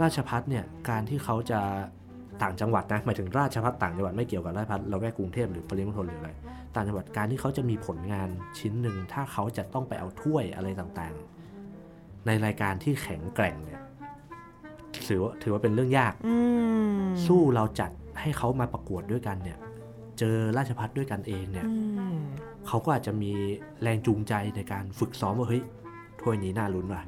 [0.02, 1.60] ราชภัฏเนี่ยการที่เขาจะ
[2.42, 6.30] ต่างจังหวัดนะหมายถึงราชพัฒต่างจังหวัดไม่เกี่ยวกับราชพัฒเราแค่กรุงเทพหรือปริมณฑลหรืออะไร
[6.74, 8.28] ต่างจังหวัดการที่เขาจะมีผลงาน
[8.58, 13.80] ชิ้นหนึ่งถ้าเขาจะต้องไปเอาถ้วยอะไรต่างๆ ในรายการที่แข็งแกร่งเนี่ย
[15.08, 16.36] ถือว่าถือว่าเป็นเรื่องยากอื
[16.98, 19.58] มสู้เราจัดให้เขามาประกวดด้วยกันเนี่ย
[20.18, 21.74] เจอราชพัฒด้วยกันเองเนี่ยอื
[22.14, 22.18] ม
[22.68, 23.32] เขาก็อาจจะมี
[23.82, 25.62] แรงจูงใจในการฝึกซ้อมว่าเฮ้ย
[26.20, 27.02] ถ้วยนี้น่าลุ้นว่ะ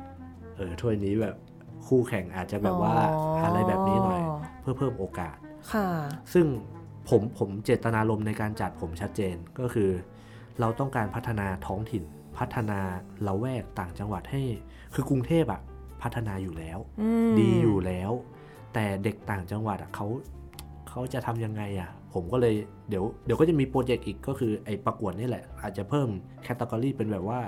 [0.57, 1.35] เออถ้วยนี้แบบ
[1.87, 2.95] คู่แข่งอาจจะแบบว่า
[3.45, 5.37] อะไรแบบนี้หน่อยเพื่อเพิ่มโอกาส
[5.73, 5.89] ค่ะ
[6.33, 6.47] ซึ่ง
[7.09, 9.91] ผมผมเจตนารมณ์ในการจัดผมชัดเจนก็คือ
[10.61, 12.03] เราต้องการพัฒนาท้องถิ่น
[12.39, 12.81] พัฒนา
[13.27, 14.43] ละแวกต่างจังหวัดให้
[14.95, 15.61] คือกรุงเทพอะ
[16.03, 18.11] พัฒนาอยู่แล้วอืมดีอยู่แล้ว
[18.75, 20.07] แต่เด็กต่างจังหวัดอะเขา
[20.89, 22.55] เขาจะทำยังไงอะผมก็เลย
[22.89, 26.09] เดี๋ยวเดี๋ยวก็จะมีโปรเจกต์อีกก็คือไอ้ประกวดนี่แหละ อาจจะเพิ่ม
[26.43, 27.41] category เป็นแบบว่า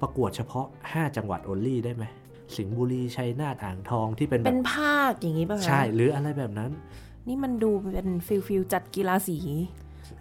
[0.00, 2.04] ประกวดเฉพาะ 5 จังหวัด only ได้ไหม
[2.56, 6.70] สิงห์บุรีชัยนาทอ่างทองที่เป็นแบบเป็นภาคอย่างนี้ป่ะคะใช่ หรืออะไรแบบนั้น
[7.28, 9.38] นี่มันดูเป็น feel feel จัดกีฬาสี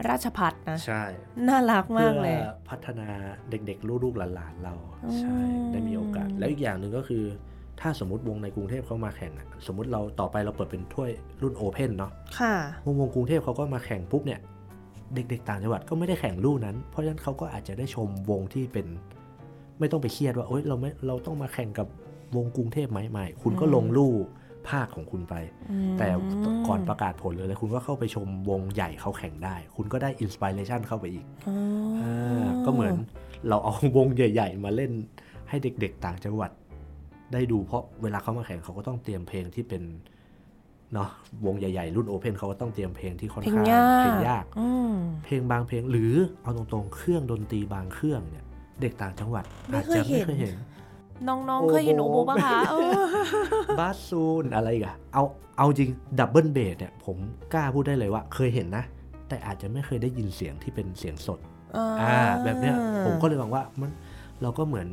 [0.09, 1.03] ราชภัฏนะ ใช่
[1.47, 3.07] น่ารักมากเลยเพื่อพัฒนา
[3.49, 4.73] เด็กๆ ลูกๆหลานๆเรา
[5.03, 5.38] อืมใช่
[5.71, 7.23] ได้มีโอกาส แล้วอีกอย่างหนึ่งก็คือ
[7.82, 11.09] ถ้าสมมติวงในกรุงเทพเขามาแข่งอะสมมติเราต่อไปเราเปิดเป็นถ้วย
[11.41, 12.53] รุ่น open เนาะค่ะ
[12.86, 14.39] วงวงกรุงเทพเขาก็มาแข่งปุ๊บเนี่ย
[15.13, 18.88] เด็กๆต่างจังหวัดก็ไม่ได้แข่งลู่นั้น เพราะฉะนั้นเขาก็อาจจะได้ชมวงที่เป็น
[19.80, 21.88] ไม่ต้องไปเครียดว่าโอ๊ยเราไม่เราต้องมาแข่งกับ
[22.36, 24.13] วงกรุงเทพไหมไม่คุณก็ลงลู่
[24.69, 25.36] ภาคของคุณไป
[25.97, 26.07] แต่
[26.67, 31.55] ก่อนประกาศผลเลยเลย คุณก็เข้าไปชมวงใหญ่เขาแข่งได้ คุณก็ได้ inspiration เข้าไปอีกอ๋อ
[32.01, 32.95] อาก็เหมือน
[33.47, 34.91] เราเอาวงใหญ่ ๆ มาเล่น
[35.49, 36.51] ให้เด็ก ๆ ต่างจังหวัด
[37.34, 39.84] ได้ดูเพราะเวลาเขามาแข่งเขาก็ต้องเตรียมเพลงที่เป็น
[40.93, 41.09] เนาะ
[41.45, 44.93] วงใหญ่ ๆ รุ่น open เขาก็ต้องเตรียมเพลงที่ค่อนเพลงข้างยากเพลงยากอืม
[45.25, 48.45] เพลงบางเพลงหรือเอาตรงๆเครื่องดนตรีบางเครื่องเนี่ย
[48.82, 50.55] เด็กต่างจังหวัดไม่อาจเคยจะไม่เห็นเคยเห็น
[51.28, 52.93] น้องโอ้ๆโหเคยเห็นโอโบปะคะเออ
[53.80, 55.24] บาสซูนอะไรอีกอะเอา
[55.57, 55.89] เอาจริง
[56.20, 57.18] ดับเบิลเบสเนี่ยผม
[57.53, 58.84] กล้าพูดได้เลยว่า เคยเห็นนะ
[59.28, 61.39] แต่อาจจะไม่เคยได้ยินเสียงที่เป็นเสียงสด
[62.01, 63.91] อ่าแบบเนี้ยผมก็เลยมองว่ามัน
[64.41, 64.88] เราก็เหมือน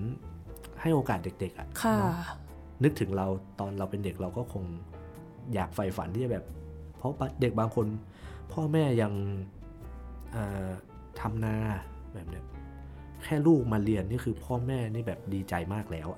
[0.80, 2.14] ให้โอกาสเด็กๆอะค่ะเนาะ
[2.82, 3.26] นึกถึงเรา
[3.60, 4.64] ตอนเราเป็นเด็กเราก็คง
[5.54, 6.44] อยากใฝ่ฝันที่จะแบบ
[6.98, 7.86] เพราะเด็กบางคน
[8.52, 9.12] พ่อแม่ยัง
[10.32, 10.68] เอ่อ
[11.20, 11.54] ทำนา
[12.14, 12.44] แบบเนี้ย
[13.24, 16.08] แค่ลูกมาเรียนนี่คือพ่อแม่นี่แบบดีใจมากแล้ว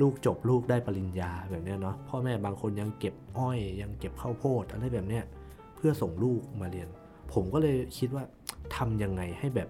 [0.00, 5.24] ลูกจบลูกได้ปริญญาแบบเนี้ยเนาะพ่อแม่บางคนยังเก็บอ้อยยังเก็บข้าวโพดอะไรแบบเนี้ย
[5.76, 6.88] เพื่อส่งลูกมาเรียน
[7.32, 8.24] ผมก็เลยคิดว่า
[8.76, 9.68] ทำยังไงให้แบบ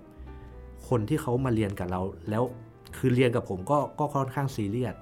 [0.88, 2.00] คนที่เขามาเรียนกับเรา
[2.30, 2.42] แล้ว
[2.96, 4.94] คือเรียนกับผมก็ก็ค่อนข้างซีเรียส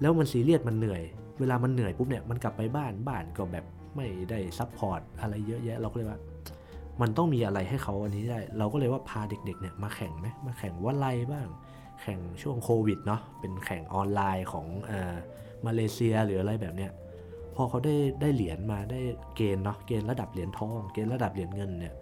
[0.00, 1.02] แล้วมันซีเรียสมันเหนื่อย
[1.40, 3.64] เวลามันเหนื่อยปุ๊บเนี่ยมันกลับไปบ้านบ้านก็แบบ
[3.96, 6.20] ไม่ได้ support อะไรเยอะแยะเราก็เลยว่า
[7.00, 11.46] มันต้องมีอะไรให้เขาอันนี้ได้ เราก็เลยว่าพาเด็กๆเนี่ยมาแข่งไหมมาแข่งวไลยบ้าง
[12.02, 15.14] แข่งช่วงโควิดเนาะเป็นแข่งออนไลน์ของเออ
[15.66, 16.92] มาเลเซียหรืออะไรแบบเนี้ย
[17.54, 19.00] พอเขาได้ได้เหรียญมาได้
[19.36, 21.94] เกณฑ์เนาะเกณฑ์ระดับเหรียญทอง เกณฑ์ระดับเหรียญเงินเนี่ย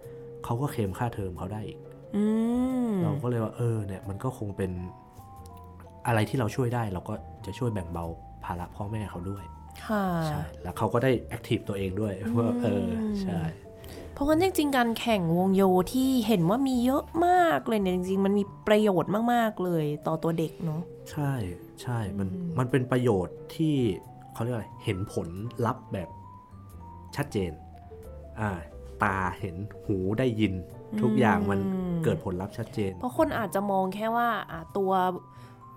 [0.43, 1.79] เขาก็เคลมค่าเทอมเขาได้อีก
[2.15, 2.23] อื
[2.89, 4.71] มเราก็เลยว่าเออเนี่ยมันก็คงเป็น
[6.07, 7.13] อะไรที่เราช่วยได้เราก็
[7.45, 8.05] จะช่วยแบ่งเบา
[8.45, 9.43] ภาระพ่อแม่เขาด้วย
[9.85, 12.85] ค่ะใช่แล้วเขาก็ได้แอคทีฟตัวเองด้วยว่าเออ
[13.21, 13.68] ใช่เพ
[14.19, 15.63] ราะงั้นจริงๆ การแข่งวงโย
[15.93, 21.33] ที่เห็นว่ามีเยอะมากเลยเนี่ยจริงๆ มันมีประโยชน์มากๆเลยต่อตัวเด็กเนาะใช่
[21.81, 22.27] ใช่มัน
[22.59, 23.75] มันเป็นประโยชน์ที่
[24.33, 25.27] เขาเรียกอะไรเห็นผล
[25.65, 26.09] ลัพธ์แบบ
[27.15, 27.51] ชัดเจน
[28.39, 28.51] อ่า
[29.03, 29.55] ตาเห็น
[29.85, 30.53] หูได้ยิน
[31.01, 31.59] ทุกอย่างมัน
[32.03, 34.91] เกิดผลลัพธ์ชัดเจน เพราะคนอาจจะมองแค่ว่าอะตัว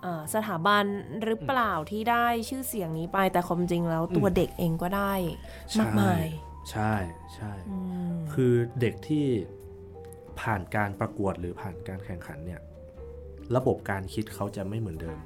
[0.01, 0.83] เอ่อสถาบัน
[1.23, 5.13] หรือเปล่าที่ได้ชื่อเสียงนี้ไปแต่ความจริงแล้วตัวเด็กเองก็ได้
[5.79, 6.25] มากมาย
[6.71, 6.93] ใช่
[7.35, 7.77] ใช่อื
[8.11, 9.25] มคือเด็กที่
[10.41, 12.61] ผ่านการประกวดหรือผ่านการแข่งขันเนี่ย
[13.55, 15.19] ระบบการคิดเขาจะไม่เหมือนเดิม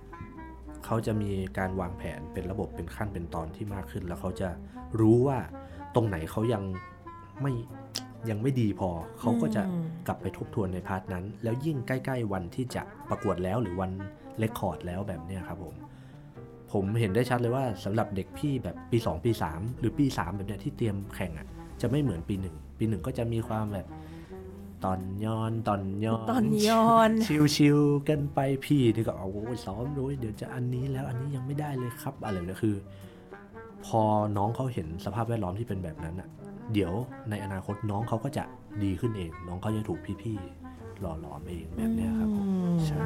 [0.86, 4.50] เขาจะมีการวางแผนเป็นระบบเป็นขั้นเป็นตอนที่มากขึ้น แล้วเขาจะ
[5.00, 5.40] รู้ว่า
[5.96, 6.64] ตรงไหนเขายัง
[7.42, 7.54] ไม่
[8.30, 9.64] ยังไม่ดีพอ เขาก็จะ
[10.08, 13.92] กลับไปทบทวนใน part นั้น แล้วยิ่งใกล้ ๆ วันที่จะประกวดแล้วหรือวัน
[14.40, 15.76] record แล้วแบบเนี้ยครับผม
[16.72, 21.48] ผมเห็นได้ชัดเลยว่าสำหรับเด็กพี่แบบปี 2 ปี 3 หรือปี 3 แบบเนี้ยที่เตรียมแข่งอะ่ะ
[21.82, 23.88] จะไม่เหมือนปีหนึ่งปีหนึ่งก็จะมีความแบบ
[24.86, 27.12] ตอนย้อนตอนย้อนตอนย้อน
[27.56, 32.76] ชิวๆกันไปพี่นี่ก็เอาโอ้ยซ้อมด้วยเดี๋ยวจะอันนี้แล้วอันนี้ยังไม่ได้เลยครับอะไรแบบนี้คือ
[33.86, 34.02] พอ
[34.38, 36.28] น้องเขาเห็นสภาพแวดล้อมที่เป็นแบบนั้นอะ
[36.74, 36.94] เดี๋ยว
[37.30, 38.44] ในอนาคตน้องเขาก็จะ
[38.84, 42.48] ดีขึ้นเอง น้องเขาจะถูกพี่ๆหล่อหลอมเองแบบเนี้ยครับผม
[42.88, 43.00] ใช่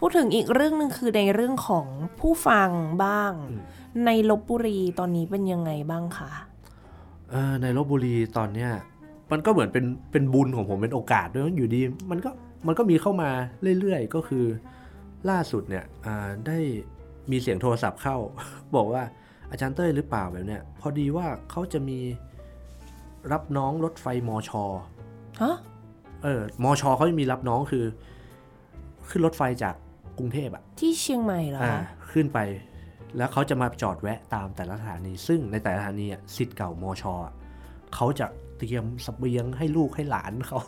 [0.00, 1.86] พูดถึงอีกเรื่องหนึ่งคือในเรื่องของ
[2.20, 2.70] ผู้ฟัง
[3.04, 3.62] บ้างอืม
[4.06, 6.30] ในลบบุรีตอนนี้เป็นยังไงบ้างคะ
[7.30, 8.70] เอ่อในลบบุรีตอนเนี้ย
[9.32, 11.80] มันก็เหมือนเป็นเป็นบุญของผมเป็นโอกาสด้วยอยู่ดี
[12.10, 12.30] มันก็
[12.66, 13.30] มันก็มีเข้ามา
[13.80, 14.44] เรื่อยๆ ก็คือ
[15.30, 16.58] ล่าสุดเนี่ยอ่าได้
[17.30, 18.16] มีเสียงโทรศัพท์เข้า
[18.74, 19.02] บอกว่า
[19.50, 21.98] อาจารย์เต้ยหรือเปล่าแบบเนี้ยพอดีว่าเขาจะมี
[23.32, 24.64] รับน้องรถไฟมอชอ
[25.42, 25.56] ฮะ
[26.22, 27.84] เออมอชอเขาจะมีรับน้องคือ
[29.08, 29.74] ขึ้นรถไฟจาก
[30.20, 32.38] กรุงเทพอะที่เชียงใหม่เหรออ่าคะขึ้นไป
[33.16, 37.32] แล้วเขาจะมาจอดแวะตามแต่ละสถานี ซึ่งในแต่ละสถานีอะสิทธิ์เก่ามอชอะ
[37.94, 38.26] เขาจะ
[38.58, 40.60] เตรียมเสเบียงให้ลูกให้หลานเขา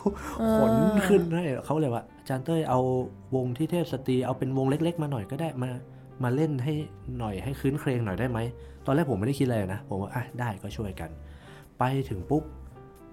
[0.57, 0.73] ขน
[1.07, 2.81] ขึ้นให้เขาเลยว่าอาจารย์เต้ยเอา
[3.35, 5.71] วงที่เทพสตรีเอาเป็นวงเล็ก ๆ มาหน่อยก็ได้มา
[6.23, 6.75] มาเล่นให้
[7.19, 8.39] หน่อยให้คืนเครงหน่อยได้ไหม
[8.87, 11.11] ตอนแรกผมไม่ได้คิดอะไรนะ ผมว่าอะได้ก็ช่วยกัน
[11.79, 12.43] ไปถึงปุ๊บ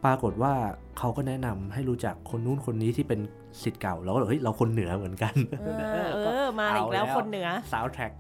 [0.06, 0.54] ปรากฏว่า
[0.98, 3.20] เขาก็แนะนำให้รู้จักคนนู้นคนนี้ที่เป็น
[3.64, 5.66] สิทธิ์เก่าเราก็เลยเฮ้ยเราคนเหนือเหมือนกันเอ
[6.06, 8.12] อเออมาอีกแล้วคนเหนือซาวแท็ก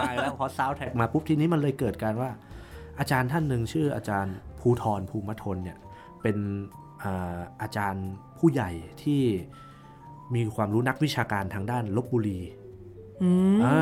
[0.00, 2.30] มาแล้วพอซาวแท็กมาปุ๊บทีนี้มันเลยเกิดการว่า
[2.98, 5.78] อาจารย์ท่านหนึ่งชื่ออาจารย์ภูทรภูมิทนเนี่ย
[6.22, 6.36] เป็น
[7.02, 8.06] อ่าอาจารย์
[8.38, 8.70] ผู้ใหญ่
[9.02, 9.22] ที่
[10.34, 12.40] มีความรู้นักวิชาการทางด้านลบบุรี
[13.22, 13.80] อืมอ่า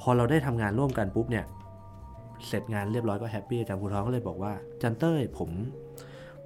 [0.00, 1.44] พอเราได้ทำงานร่วมกันปุ๊บเนี่ย
[2.48, 5.50] เสร็จงานเรียบร้อยก็แฮปปี้อาจารย์ภูทรก็เลยบอกว่าอาจันเต้ยผม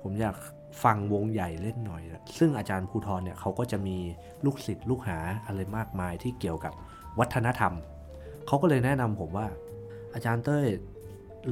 [0.04, 0.36] ผมอยาก
[0.84, 3.96] ฟังวงใหญ่เล่นหน่อยอะซึ่งอาจารย์ภูทรเนี่ยเขาก็จะมี
[4.44, 6.72] ลูกศิษย์ลูกหาอะไรมากมายที่เกี่ยวกับ
[7.18, 7.72] วัฒนธรรม
[8.46, 9.46] เขาก็เลยแนะนำผมว่า
[10.14, 10.66] อาจารย์เต้ย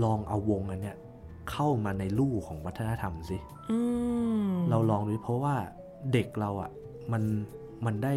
[0.04, 0.96] ลองเอาวงอันเนี้ย
[1.50, 3.38] เข้ามาในลู่ของวัฒนธรรมสิ
[3.70, 3.78] อื
[4.46, 5.54] มเราลองดูเพราะว่า
[6.12, 6.70] เด็กเราอะ่ะ
[7.12, 7.22] มัน
[7.86, 8.14] มันได้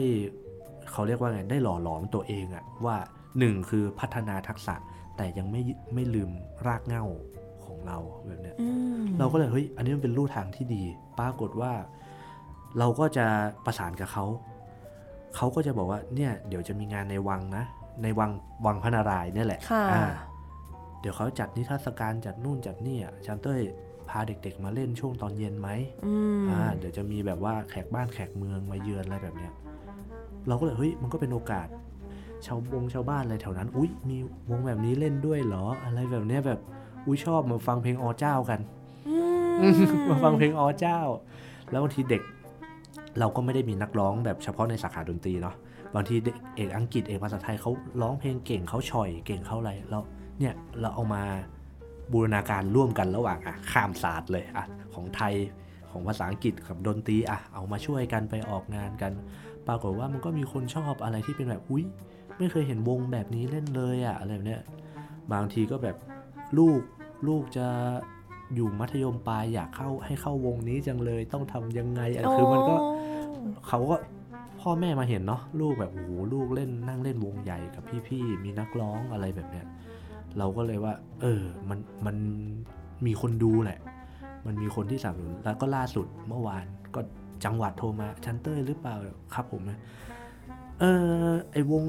[0.91, 2.95] เขาเรียกว่าไงได้หล่อหลอมตัวเองอะ่ะว่า
[3.39, 4.75] หนึ่งคือพัฒนาทักษะ
[5.17, 5.61] แต่ยังไม่
[5.93, 6.31] ไม่ลืม
[6.67, 7.23] รากเหง้าของ
[7.87, 8.67] เราแบบเนี้ยอื
[9.01, 10.83] มเราก็เลยเฮ้ยอันนี้มันเป็นลู่ทางที่ดี
[11.19, 11.73] ปรากฏว่า
[12.79, 13.25] เราก็จะ
[13.65, 14.25] ประสานกับเขา
[15.35, 17.63] เขาก็จะบอกว่าเนี่ย เดี๋ยวจะมีงานในวังนะ
[18.03, 18.31] ในวัง
[18.65, 20.03] วังพระนารายณ์เนี่ยแหละค่ะอ่า
[20.99, 23.61] เดี๋ยวเขาจัดนิทรรศการจัดนู่นจัดนี่อะอาจารย์เต้ย
[24.09, 25.69] พาเด็ก ๆ มาเล่นช่วงตอนเย็นไหม
[26.05, 29.53] อืมอ่าเดี๋ยวจะมีแบบว่าแขกบ้านแขกเมืองมาเยือนอะไรแบบเนี้ย
[30.47, 31.67] เราก็เลยเฮ้ยมันก็เป็นโอกาส
[32.45, 34.17] ชาวบงชาวบ้านอะไรแถวนั้น อุ้ยมี
[34.49, 36.59] วงแบบนี้เล่นด้วยเหรอ อะไรแบบเนี้ยแบบ
[37.05, 38.59] อุ้ยชอบมาฟังเพลงอเจ้ากัน
[39.07, 39.15] อื
[39.71, 39.73] ม
[40.09, 40.99] มาฟังเพลงอเจ้า
[41.71, 42.21] แล้วบางทีเด็ก
[43.19, 45.55] เราก็ไม่ได้มีนักร้องแบบเฉพาะในสาขาดนตรีเนาะ
[45.95, 50.03] บางทีเด็กเอกอังกฤษเอกภาษาไทยเขาร้องเพลงเก่งเขาฉ่อยเก่งเขาอะไรแล้ว
[50.39, 51.23] เนี่ยเราเอามา
[52.11, 55.33] บูรณาการร่วมกันระหว่างอะข้ามศาสตร์เลยอะของไทย
[55.91, 59.11] ของภาษาอังกฤษกับดนตรีอะเอามาช่วยกันไปออกงานกัน
[59.67, 61.85] ปรากฏว่ามันก็มีคนชอบอะไรที่เป็นแบบอุ้ย
[62.37, 64.61] ไม่เคยเห็นวงแบบนี้เล่นเลยอะอะไรแบบเนี้ย
[65.33, 65.95] บางทีก็แบบ
[66.57, 66.79] ลูก
[67.27, 67.67] ลูกจะ
[68.55, 72.75] อยู่มัธยมปลายอยากเข้าให้เข้าวงนี้จังเลยต้องทำยังไงอะคือมันก็
[73.67, 73.95] เขาก็
[74.61, 79.65] พ่อแม่มาเห็นเนาะลูกแบบโอ้โหลูกเล่นนั่งเล่นวงใหญ่กับพี่ๆมีนักร้องอะไรแบบเนี้ย
[80.37, 82.17] เราก็เลยว่า เออมันมัน
[83.05, 83.79] มีคนดูแหละ
[84.45, 86.65] มันมีคนที่สนับสนุนแล้วก็ล่าสุดเมื่อวาน
[86.95, 87.01] ก็
[87.45, 88.95] จังหวัดโทรมาชันเตอร์หรือเปล่า
[89.33, 89.79] ครับผมนะ
[90.79, 90.85] เอ
[91.29, 91.83] อไอวง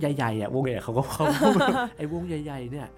[0.00, 1.58] ใหญ่ๆอะวงใหญ่เขาก็เขาพูด
[1.96, 2.88] ไอวงใหญ่ ๆ เนี่ย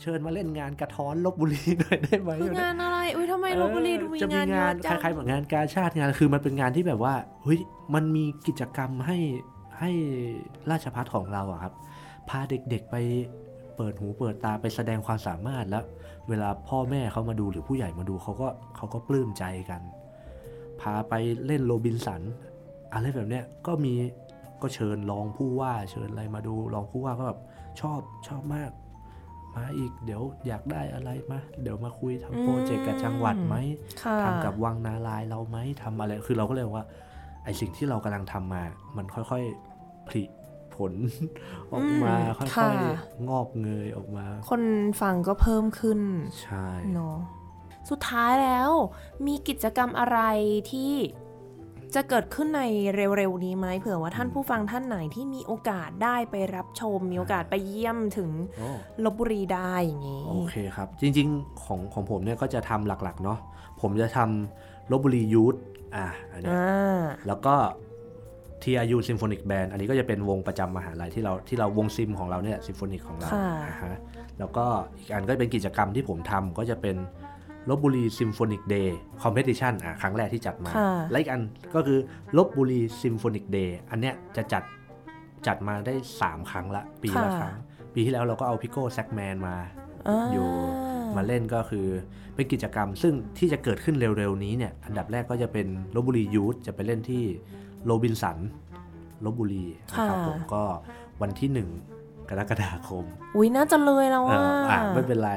[0.00, 7.14] เชิญมาเล่นงานกระท้อนลบบุรีหน่อยได้ไหมคืองานอะไรอุ้ยทำไมลบบุรีดูมีจะมีงานเยงานอะคจังล้ายๆเหมือนงานกาชาติงานคือมันเป็นงานที่แบบว่า
[7.44, 7.60] เฮ้ย
[7.94, 9.18] มันมีกิจกรรมให้
[9.80, 9.90] ให้
[10.70, 11.72] ราชพัฒของเราอะครับ
[12.28, 12.96] พาเด็กๆไป
[13.76, 15.84] เปิดหูเปิดตาไปแสดงความสามารถแล้ว
[16.28, 19.82] เวลาพ่อแม่เขามาดูหรือผู้ใหญ่มาดูเขาก็เขาก็ปลื้มใจกัน
[20.80, 21.14] พาไป
[21.46, 22.22] เล่นโรบินสัน
[22.92, 23.92] อะไรแบบเนี้ยก็มี
[24.62, 27.40] ก็เชิญรองผู้ว่าเชิญอะไรมาดูรองผู้ว่าก็แบบ
[27.80, 28.70] ชอบชอบมาก
[29.56, 33.56] มาอีกเดี๋ยวอยากได้อะไรมาเดี๋ยวมาคุยทำโปรเจกต์กับจังหวัดไหม
[34.02, 36.86] ค่ะทำกับวังนาลายณ์เราไหมทำอะไรคือเราก็เลยว่า
[37.44, 38.62] ไอสิ่งที่เรากำลังทำมา
[38.96, 40.22] มันค่อยๆผลิ
[40.74, 40.92] ผล
[41.72, 44.62] ออกมาอืมค่ค่ะอยๆงอกเงยออกมา คน
[45.00, 46.00] ฟังก็เพิ่มขึ้น
[46.42, 47.18] ใช่เนาะ
[47.90, 48.70] สุดท้ายแล้ว
[49.26, 50.20] มีกิจกรรมอะไร
[50.72, 50.92] ที่
[51.94, 52.62] จะเกิดขึ้นใน
[52.94, 58.70] เร็วๆนี้ไหมเผื่อว่าท่านผู้ฟังท่านไหนที่มีโอกาสได้ไปรับชม มีโอกาสไปเยี่ยมถึงโอ้
[59.04, 63.38] ลบบุรีได้อย่างนี้ โอเคครับ จริงๆของของผมเนี่ยก็จะทำหลักๆเนาะ
[63.80, 65.54] ผมจะทำลบบุรียูท
[65.96, 67.54] อะอันเนี้ยอ่าแล้วก็
[68.62, 73.98] TRU Symphonic Band อันนี้ก็จะเป็นวงประจำมหาลัยที่เราที่เราวงซิมของเราเนี่ย Symphonic ของเราค่ะนะฮะ
[74.38, 74.64] แล้วก็
[74.98, 76.96] อีกอันก็เป็นกิจกรรมที่ผมทำก็จะเป็น
[77.70, 81.42] ลพบุรี Symphonic Day competition อะครั้งแรกที่จัดมาค่ะและอีกอัน
[81.74, 81.98] ก็คือ
[82.36, 84.62] ลพบุรี Symphonic Day อันเนี้ยจะจัด
[85.46, 87.54] จัดมาได้ 3 ครั้งละ ปีละครั้ง
[87.94, 90.48] ปีที่แล้วเราก็เอาพิโก้แซกแมนมาาอยู่
[91.16, 91.86] มาเล่นก็คือ
[92.34, 97.22] เป็นกิจกรรม ซึ่งที่จะเกิดขึ้นเร็วๆนี้เนี่ยอันดับแรกก็จะเป็นลบบุรียูทจะไปเล่นที่
[97.84, 98.38] โรบินสัน
[99.24, 100.62] ลบบุรีนะครับค่ะผมก็
[101.22, 103.04] วันที่ 1 กรกฎาคม
[103.36, 104.40] อุ้ยน่าจะเลยแล้วเอ่ว่า
[104.70, 105.32] ออะไม่เป็นไร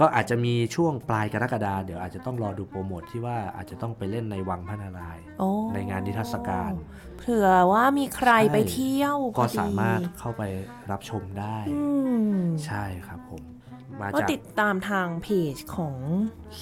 [0.00, 6.72] ก็อาจจะมีช่วงปลายกรกฎาเดี๋ยวอาจจะต้องรอดูโปรโมทที่ว่าอาจจะต้องไปเล่นในวังพระนารายณ์โอ้ในงานนิทรรศการ
[7.18, 10.42] เผื่อว่ามีใครใช่ไปเที่ยว ก็พอดีสามารถเข้าไป
[10.90, 11.80] รับชมได้อื
[12.36, 13.42] มใช่ครับผม
[14.00, 15.96] มาก็จากติดตามทางเพจของ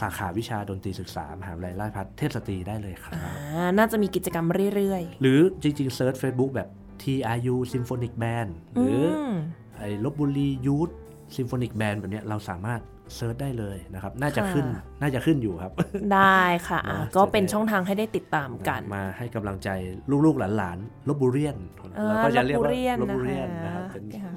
[0.01, 6.68] สาขาวิชาดนตรีศึกษามหาวิทยาลัยราชภัฏเทพสตรีได้เลยครับอ่าน่าจะมีกิจกรรมเรื่อยหรือจริงๆเซิร์ช Facebook แบบ
[7.03, 9.35] TRU Symphonic Band ๆหรืออม
[9.78, 10.91] ไอ้ลพบุรี Youth
[11.37, 12.80] Symphonic Band แบบเนี้ยเราสามารถ
[13.14, 14.67] search ได้เลยนะครับ น่าจะค่ะขึ้น
[15.01, 15.73] น่าจะขึ้นอยู่ครับ
[16.15, 19.69] ได้ค่ะอะนะก็เป็นจะได้ช่องทางให้ได้ติดตามกัน มาให้กำลังใจ
[20.25, 21.57] ลูกๆหลานๆลพบุเรียน
[21.97, 24.33] เออเราก็จะเรียกว่าลลบบบุบุเรีเรียยนนนะนะครับเป็นค่ะ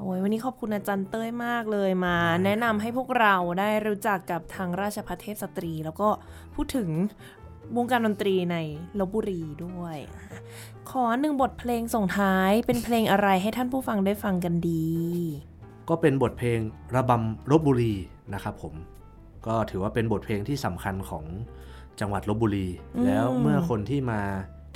[0.00, 6.08] โอ้ยวันนี้ขอบคุณอาจารย์เต้ยมากเลยมาได้แนะนำให้พวกเราได้รู้จักกับทางราชภัฏเทพสตรี แล้วก็
[6.54, 6.88] พูดถึง
[7.76, 8.56] วงการดนตรีใน
[8.98, 9.96] ลบบุรีด้วย
[10.90, 14.88] ขอหนึ่งบทเพลงส่งท้ายเป็นเพลงอะไรให้ท่านผู้ฟังได้ฟังกันดี
[15.88, 16.58] ก็เป็นบทเพลง
[16.94, 17.94] ระบำลบบุรี
[18.34, 18.74] นะครับผม
[19.46, 21.24] ก็ถือว่าเป็นบทเพลงที่สำคัญของ
[22.00, 24.20] จังหวัดลบบุรีอืมแล้วเมื่อคนที่มา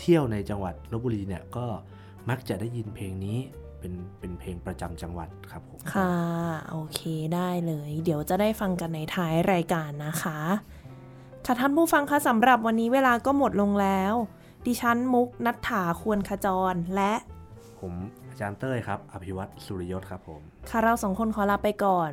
[0.00, 1.66] เที่ยวในจังหวัดลบบุรีเนี่ยก็
[2.28, 3.38] มักจะได้ยินเพลงนี้
[3.78, 6.12] เป็นเป็นเพลงประจำจังหวัดครับผมค่ะ
[6.70, 7.00] โอเค
[7.34, 10.38] ได้เลย เดี๋ยวจะได้ฟังกันในท้ายรายการนะคะ
[11.46, 14.14] ค่ะท่านผู้ฟังคะสำหรับวันนี้เวลาก็หมดลงแล้ว
[14.66, 17.12] ดิฉันมุกนัทถาควรขจรและ
[17.80, 17.94] ผม
[18.32, 22.10] อาจารย์เต้ยครับ อภิวัตสุริยศครับผม ค่ะเราสองคนขอลาไปก่อน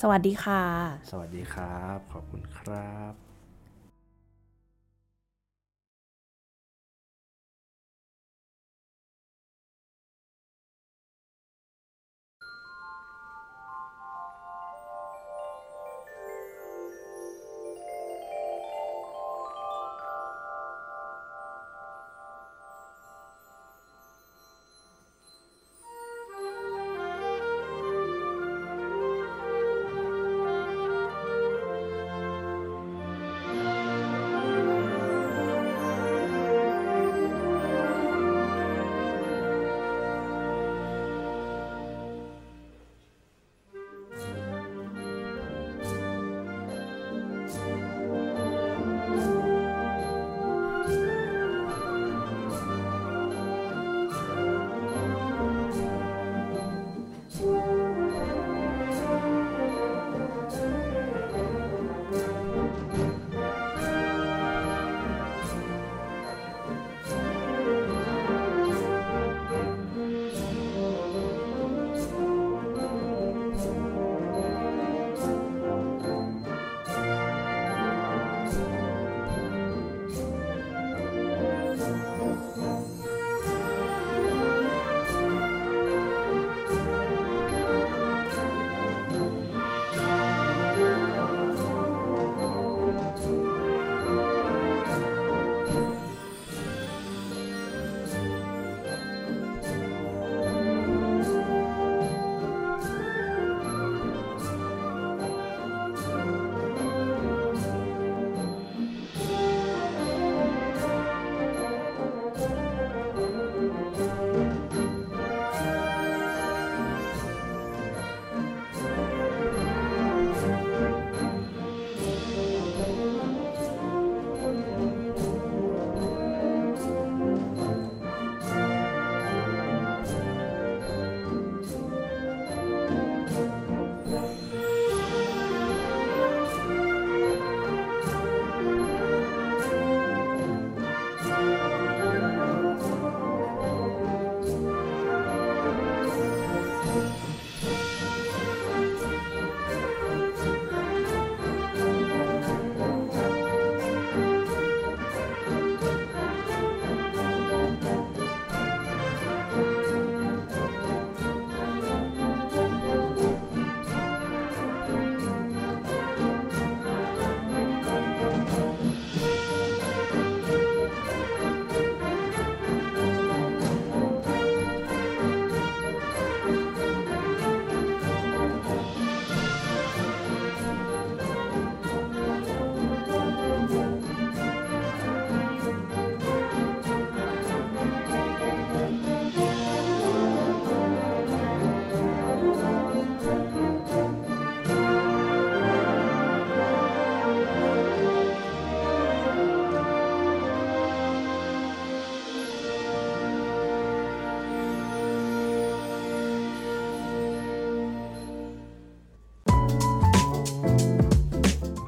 [0.00, 0.62] สวัสดีค่ะ
[1.10, 3.27] สวัสดีครับ ขอบคุณครับ